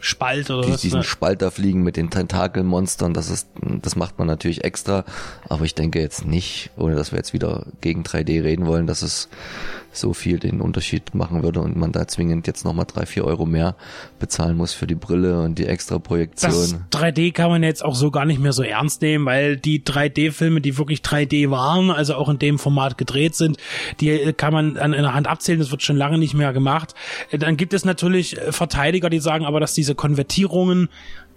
Spalt 0.00 0.50
oder 0.50 0.62
Die, 0.66 0.72
was. 0.72 0.80
diesen 0.80 0.98
ne? 0.98 1.04
Spalt 1.04 1.42
da 1.42 1.50
fliegen 1.50 1.82
mit 1.82 1.96
den 1.96 2.10
Tentakelmonstern, 2.10 3.14
das 3.14 3.30
ist, 3.30 3.48
das 3.82 3.96
macht 3.96 4.18
man 4.18 4.26
natürlich 4.26 4.64
extra, 4.64 5.04
aber 5.48 5.64
ich 5.64 5.74
denke 5.74 6.00
jetzt 6.00 6.26
nicht, 6.26 6.70
ohne 6.76 6.94
dass 6.94 7.12
wir 7.12 7.18
jetzt 7.18 7.32
wieder 7.32 7.66
gegen 7.80 8.02
3D 8.02 8.42
reden 8.42 8.66
wollen, 8.66 8.86
dass 8.86 9.02
es 9.02 9.28
so 9.92 10.12
viel 10.12 10.38
den 10.38 10.60
Unterschied 10.60 11.14
machen 11.14 11.42
würde 11.42 11.60
und 11.60 11.76
man 11.76 11.90
da 11.92 12.06
zwingend 12.06 12.46
jetzt 12.46 12.64
nochmal 12.64 12.84
drei, 12.86 13.06
vier 13.06 13.24
Euro 13.24 13.46
mehr 13.46 13.76
bezahlen 14.18 14.56
muss 14.56 14.74
für 14.74 14.86
die 14.86 14.94
Brille 14.94 15.40
und 15.40 15.58
die 15.58 15.66
extra 15.66 15.96
Das 15.96 16.02
Projektion. 16.02 16.84
3D 16.92 17.32
kann 17.32 17.50
man 17.50 17.62
jetzt 17.62 17.82
auch 17.84 17.94
so 17.94 18.10
gar 18.10 18.26
nicht 18.26 18.38
mehr 18.40 18.52
so 18.52 18.62
ernst 18.62 19.00
nehmen, 19.02 19.24
weil 19.24 19.56
die 19.56 19.82
3D-Filme, 19.82 20.60
die 20.60 20.76
wirklich 20.76 21.00
3D 21.00 21.50
waren, 21.50 21.90
also 21.90 22.14
auch 22.14 22.28
in 22.28 22.38
dem 22.38 22.58
Format 22.58 22.98
gedreht 22.98 23.34
sind, 23.34 23.56
die 24.00 24.34
kann 24.36 24.52
man 24.52 24.76
an 24.76 24.92
einer 24.92 25.14
Hand 25.14 25.26
abzählen, 25.28 25.58
das 25.58 25.70
wird 25.70 25.82
schon 25.82 25.96
lange 25.96 26.18
nicht 26.18 26.34
mehr 26.34 26.52
gemacht. 26.52 26.94
Äh, 27.30 27.38
Dann 27.38 27.56
gibt 27.56 27.72
es 27.72 27.84
natürlich 27.84 28.36
äh, 28.36 28.52
Verteidiger, 28.52 29.08
die 29.08 29.18
sagen 29.20 29.46
aber, 29.46 29.60
dass 29.60 29.74
diese 29.86 29.94
Konvertierungen 29.94 30.88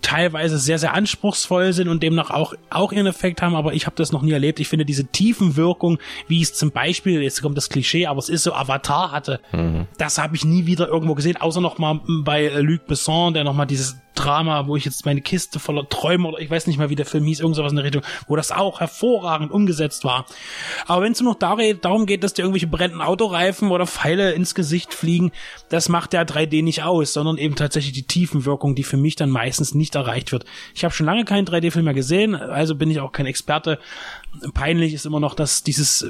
teilweise 0.02 0.58
sehr, 0.58 0.80
sehr 0.80 0.94
anspruchsvoll 0.94 1.74
sind 1.74 1.88
und 1.88 2.02
demnach 2.02 2.30
auch, 2.32 2.54
auch 2.70 2.92
ihren 2.92 3.08
Effekt 3.08 3.42
haben, 3.42 3.56
aber 3.56 3.74
ich 3.74 3.86
habe 3.86 3.96
das 3.96 4.12
noch 4.12 4.22
nie 4.22 4.32
erlebt. 4.32 4.60
Ich 4.60 4.68
finde 4.68 4.86
diese 4.86 5.06
Tiefenwirkung, 5.06 6.00
wie 6.28 6.42
es 6.42 6.54
zum 6.54 6.72
Beispiel, 6.72 7.22
jetzt 7.22 7.42
kommt 7.42 7.58
das 7.58 7.70
Klischee, 7.70 8.08
aber 8.08 8.20
es 8.20 8.30
ist 8.30 8.44
so 8.44 8.54
Avatar 8.54 9.12
hatte, 9.12 9.40
das 9.98 10.18
habe 10.18 10.36
ich 10.36 10.46
nie 10.46 10.66
wieder 10.66 10.88
irgendwo 10.88 11.16
gesehen, 11.16 11.38
außer 11.38 11.62
noch 11.62 11.78
mal 11.78 12.00
bei 12.24 12.48
Luc 12.50 12.86
Besson, 12.88 13.34
der 13.34 13.44
noch 13.44 13.54
mal 13.54 13.66
dieses 13.66 13.98
Drama, 14.16 14.68
wo 14.68 14.76
ich 14.76 14.84
jetzt 14.84 15.06
meine 15.06 15.22
Kiste 15.22 15.60
voller 15.60 15.88
Träume 15.88 16.28
oder 16.28 16.40
ich 16.40 16.50
weiß 16.50 16.68
nicht 16.68 16.78
mal, 16.78 16.90
wie 16.90 16.96
der 16.96 17.06
Film 17.06 17.24
hieß, 17.24 17.40
irgend 17.40 17.56
sowas 17.56 17.72
in 17.72 17.78
der 17.78 17.86
Richtung, 17.86 18.02
wo 18.28 18.36
das 18.36 18.52
auch 18.52 18.82
hervorragend 18.82 19.50
umgesetzt 19.50 20.04
war. 20.04 20.26
Aber 20.88 21.04
wenn 21.04 21.14
es 21.14 21.22
nur 21.22 21.32
noch 21.34 21.40
dar- 21.40 21.56
darum 21.80 22.06
geht, 22.06 22.24
dass 22.26 22.34
dir 22.34 22.42
irgendwelche 22.42 22.68
brennenden 22.68 23.02
Autoreifen 23.02 23.72
oder 23.72 23.88
Pfeile 23.88 24.34
ins 24.34 24.56
Gesicht 24.56 24.94
fliegen, 24.94 25.32
das 25.70 25.88
macht 25.88 26.12
der 26.12 26.26
3D 26.28 26.62
nicht 26.64 26.84
aus, 26.84 27.14
sondern 27.14 27.38
eben 27.38 27.56
tatsächlich 27.56 27.94
die 27.94 28.04
Tiefenwirkung, 28.08 28.76
die 28.76 28.84
für 28.84 28.98
mich 28.98 29.16
dann 29.16 29.30
meistens 29.30 29.74
nicht 29.74 29.88
erreicht 29.95 30.32
wird. 30.32 30.45
Ich 30.75 30.84
habe 30.84 30.93
schon 30.93 31.06
lange 31.06 31.25
keinen 31.25 31.45
3D-Film 31.47 31.86
mehr 31.86 31.93
gesehen, 31.93 32.36
also 32.36 32.75
bin 32.75 32.91
ich 32.91 32.99
auch 32.99 33.12
kein 33.12 33.25
Experte. 33.25 33.80
Peinlich 34.54 34.93
ist 34.93 35.06
immer 35.08 35.19
noch, 35.19 35.34
dass 35.34 35.63
dieses, 35.63 36.04
äh, 36.04 36.10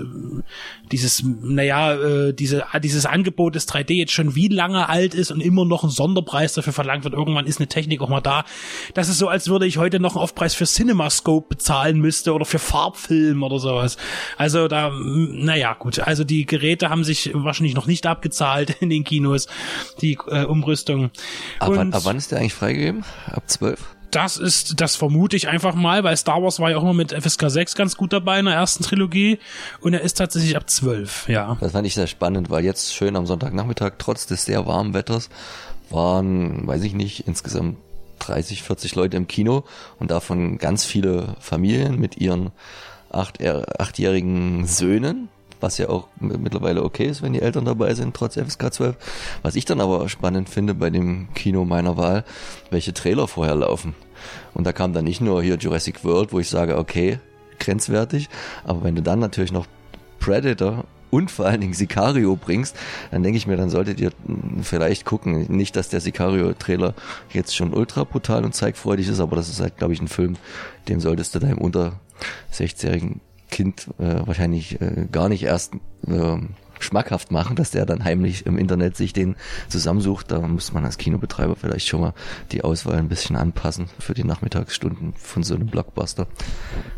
dieses, 0.91 1.23
naja, 1.23 1.93
äh, 1.93 2.33
diese, 2.33 2.65
dieses 2.83 3.05
Angebot 3.05 3.55
des 3.55 3.67
3D 3.67 3.93
jetzt 3.93 4.11
schon 4.11 4.35
wie 4.35 4.49
lange 4.49 4.89
alt 4.89 5.13
ist 5.13 5.31
und 5.31 5.39
immer 5.41 5.63
noch 5.65 5.83
ein 5.83 5.89
Sonderpreis 5.89 6.53
dafür 6.53 6.73
verlangt 6.73 7.05
wird. 7.05 7.13
Irgendwann 7.13 7.45
ist 7.45 7.59
eine 7.59 7.67
Technik 7.67 8.01
auch 8.01 8.09
mal 8.09 8.19
da. 8.19 8.43
Das 8.93 9.07
ist 9.07 9.19
so, 9.19 9.29
als 9.29 9.47
würde 9.47 9.65
ich 9.65 9.77
heute 9.77 9.99
noch 10.01 10.15
einen 10.15 10.23
Aufpreis 10.23 10.53
für 10.53 10.65
CinemaScope 10.65 11.47
bezahlen 11.47 11.99
müsste 11.99 12.33
oder 12.33 12.43
für 12.45 12.59
Farbfilm 12.59 13.41
oder 13.41 13.59
sowas. 13.59 13.95
Also 14.37 14.67
da, 14.67 14.87
m, 14.89 15.45
naja, 15.45 15.73
gut. 15.73 15.99
Also 15.99 16.23
die 16.25 16.45
Geräte 16.45 16.89
haben 16.89 17.05
sich 17.05 17.31
wahrscheinlich 17.33 17.73
noch 17.75 17.87
nicht 17.87 18.05
abgezahlt 18.05 18.71
in 18.81 18.89
den 18.89 19.05
Kinos, 19.05 19.47
die 20.01 20.17
äh, 20.27 20.43
Umrüstung. 20.43 21.05
Ab, 21.59 21.69
wann, 21.69 21.77
Und- 21.87 21.93
ab 21.95 22.01
wann 22.03 22.17
ist 22.17 22.31
der 22.31 22.39
eigentlich 22.39 22.53
freigegeben? 22.53 23.05
Ab 23.27 23.43
12? 23.47 23.68
Das 24.11 24.37
ist, 24.37 24.81
das 24.81 24.95
vermute 24.95 25.35
ich 25.35 25.47
einfach 25.47 25.75
mal, 25.75 26.03
weil 26.03 26.17
Star 26.17 26.41
Wars 26.41 26.59
war 26.59 26.71
ja 26.71 26.77
auch 26.77 26.83
immer 26.83 26.93
mit 26.93 27.11
FSK 27.11 27.49
6 27.49 27.75
ganz 27.75 27.95
gut 27.95 28.13
dabei 28.13 28.39
in 28.39 28.45
der 28.45 28.55
ersten 28.55 28.83
Trilogie. 28.83 29.39
Und 29.81 29.93
er 29.93 30.01
ist 30.01 30.15
tatsächlich 30.15 30.55
ab 30.55 30.69
12, 30.69 31.29
ja. 31.29 31.57
Das 31.59 31.73
fand 31.73 31.85
ich 31.85 31.93
sehr 31.93 32.07
spannend, 32.07 32.49
weil 32.49 32.63
jetzt 32.63 32.93
schön 32.93 33.15
am 33.15 33.25
Sonntagnachmittag, 33.25 33.93
trotz 33.97 34.25
des 34.25 34.45
sehr 34.45 34.65
warmen 34.65 34.93
Wetters, 34.93 35.29
waren, 35.89 36.65
weiß 36.67 36.83
ich 36.83 36.93
nicht, 36.93 37.27
insgesamt 37.27 37.77
30, 38.19 38.63
40 38.63 38.95
Leute 38.95 39.17
im 39.17 39.27
Kino 39.27 39.63
und 39.99 40.11
davon 40.11 40.57
ganz 40.57 40.85
viele 40.85 41.35
Familien 41.39 41.99
mit 41.99 42.17
ihren 42.17 42.51
acht, 43.11 43.39
äh, 43.41 43.63
achtjährigen 43.77 44.65
Söhnen, 44.65 45.29
was 45.59 45.77
ja 45.77 45.89
auch 45.89 46.07
mittlerweile 46.19 46.83
okay 46.83 47.05
ist, 47.05 47.21
wenn 47.21 47.33
die 47.33 47.41
Eltern 47.41 47.65
dabei 47.65 47.93
sind, 47.93 48.15
trotz 48.15 48.35
FSK 48.35 48.73
12. 48.73 48.95
Was 49.41 49.55
ich 49.55 49.65
dann 49.65 49.81
aber 49.81 50.07
spannend 50.09 50.49
finde 50.49 50.73
bei 50.73 50.89
dem 50.89 51.33
Kino 51.33 51.65
meiner 51.65 51.97
Wahl, 51.97 52.23
welche 52.69 52.93
Trailer 52.93 53.27
vorher 53.27 53.55
laufen. 53.55 53.95
Und 54.53 54.65
da 54.65 54.73
kam 54.73 54.93
dann 54.93 55.05
nicht 55.05 55.21
nur 55.21 55.41
hier 55.41 55.55
Jurassic 55.55 56.03
World, 56.03 56.33
wo 56.33 56.39
ich 56.39 56.49
sage, 56.49 56.77
okay, 56.77 57.19
grenzwertig, 57.59 58.29
aber 58.63 58.83
wenn 58.83 58.95
du 58.95 59.01
dann 59.01 59.19
natürlich 59.19 59.51
noch 59.51 59.67
Predator 60.19 60.85
und 61.11 61.31
vor 61.31 61.45
allen 61.45 61.61
Dingen 61.61 61.73
Sicario 61.73 62.35
bringst, 62.35 62.75
dann 63.11 63.23
denke 63.23 63.37
ich 63.37 63.47
mir, 63.47 63.57
dann 63.57 63.69
solltet 63.69 63.99
ihr 63.99 64.11
mh, 64.25 64.63
vielleicht 64.63 65.05
gucken. 65.05 65.45
Nicht, 65.49 65.75
dass 65.75 65.89
der 65.89 66.01
Sicario-Trailer 66.01 66.93
jetzt 67.31 67.55
schon 67.55 67.73
ultra 67.73 68.03
brutal 68.03 68.45
und 68.45 68.53
zeigfreudig 68.53 69.07
ist, 69.07 69.19
aber 69.19 69.35
das 69.35 69.49
ist 69.49 69.59
halt, 69.59 69.77
glaube 69.77 69.93
ich, 69.93 70.01
ein 70.01 70.07
Film, 70.07 70.35
dem 70.87 70.99
solltest 70.99 71.33
du 71.35 71.39
deinem 71.39 71.57
unter 71.57 71.99
16-jährigen 72.53 73.21
Kind 73.59 73.89
äh, 73.99 74.25
wahrscheinlich 74.25 74.79
äh, 74.79 75.05
gar 75.11 75.27
nicht 75.27 75.43
erst 75.43 75.73
äh, 76.07 76.37
schmackhaft 76.79 77.29
machen, 77.29 77.57
dass 77.57 77.71
der 77.71 77.85
dann 77.85 78.05
heimlich 78.05 78.45
im 78.45 78.57
Internet 78.57 78.95
sich 78.95 79.11
den 79.11 79.35
zusammensucht. 79.67 80.31
Da 80.31 80.39
muss 80.39 80.71
man 80.71 80.85
als 80.85 80.97
Kinobetreiber 80.97 81.57
vielleicht 81.57 81.85
schon 81.85 81.99
mal 81.99 82.13
die 82.53 82.63
Auswahl 82.63 82.95
ein 82.95 83.09
bisschen 83.09 83.35
anpassen 83.35 83.87
für 83.99 84.13
die 84.13 84.23
Nachmittagsstunden 84.23 85.11
von 85.17 85.43
so 85.43 85.55
einem 85.55 85.67
Blockbuster. 85.67 86.27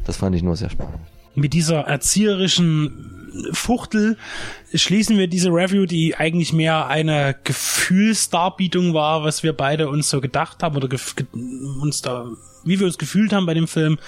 Das 0.05 0.17
fand 0.17 0.35
ich 0.35 0.43
nur 0.43 0.55
sehr 0.55 0.69
spannend. 0.69 0.99
Mit 1.35 1.53
dieser 1.53 1.81
erzieherischen 1.81 3.21
Fuchtel 3.51 4.17
schließen 4.73 5.17
wir 5.17 5.27
diese 5.27 5.49
Review, 5.49 5.85
die 5.85 6.15
eigentlich 6.15 6.53
mehr 6.53 6.87
eine 6.87 7.35
Gefühlsdarbietung 7.43 8.93
war, 8.93 9.23
was 9.23 9.43
wir 9.43 9.53
beide 9.53 9.89
uns 9.89 10.09
so 10.09 10.21
gedacht 10.21 10.63
haben 10.63 10.75
oder 10.75 10.89
uns 11.81 12.01
da, 12.01 12.27
wie 12.63 12.79
wir 12.79 12.87
uns 12.87 12.97
gefühlt 12.97 13.33
haben 13.33 13.45
bei 13.45 13.53
dem 13.53 13.67
Film. 13.67 13.99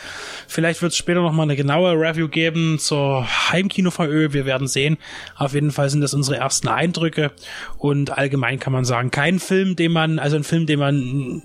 Vielleicht 0.48 0.82
wird 0.82 0.92
es 0.92 0.98
später 0.98 1.22
noch 1.22 1.32
mal 1.32 1.44
eine 1.44 1.56
genaue 1.56 1.94
Review 1.94 2.28
geben 2.28 2.80
zur 2.80 3.26
Heimkino-VÖ. 3.52 4.34
Wir 4.34 4.46
werden 4.46 4.68
sehen. 4.68 4.98
Auf 5.36 5.54
jeden 5.54 5.72
Fall 5.72 5.90
sind 5.90 6.02
das 6.02 6.14
unsere 6.14 6.38
ersten 6.38 6.68
Eindrücke 6.68 7.32
und 7.78 8.18
allgemein 8.18 8.60
kann 8.60 8.74
man 8.74 8.86
sagen, 8.86 9.12
kein 9.12 9.40
Film, 9.40 9.76
den 9.76 9.92
man, 9.92 10.20
also 10.20 10.36
ein 10.36 10.44
Film, 10.44 10.66
den 10.66 10.80
man 10.80 11.44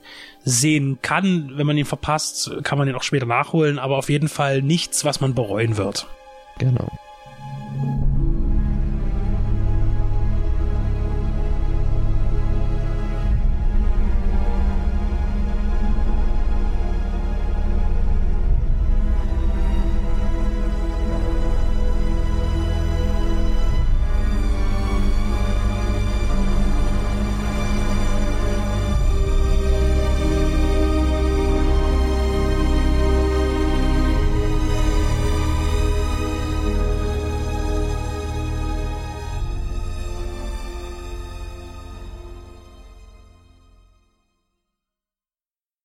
sehen 0.49 0.99
kann. 1.03 1.53
Wenn 1.55 1.67
man 1.67 1.77
ihn 1.77 1.85
verpasst, 1.85 2.51
kann 2.63 2.79
man 2.79 2.89
ihn 2.89 2.95
auch 2.95 3.03
später 3.03 3.27
nachholen, 3.27 3.79
aber 3.79 3.97
auf 3.97 4.09
jeden 4.09 4.29
Fall 4.29 4.63
nichts, 4.63 5.05
was 5.05 5.21
man 5.21 5.35
bereuen 5.35 5.77
wird. 5.77 6.07
Genau. 6.59 6.91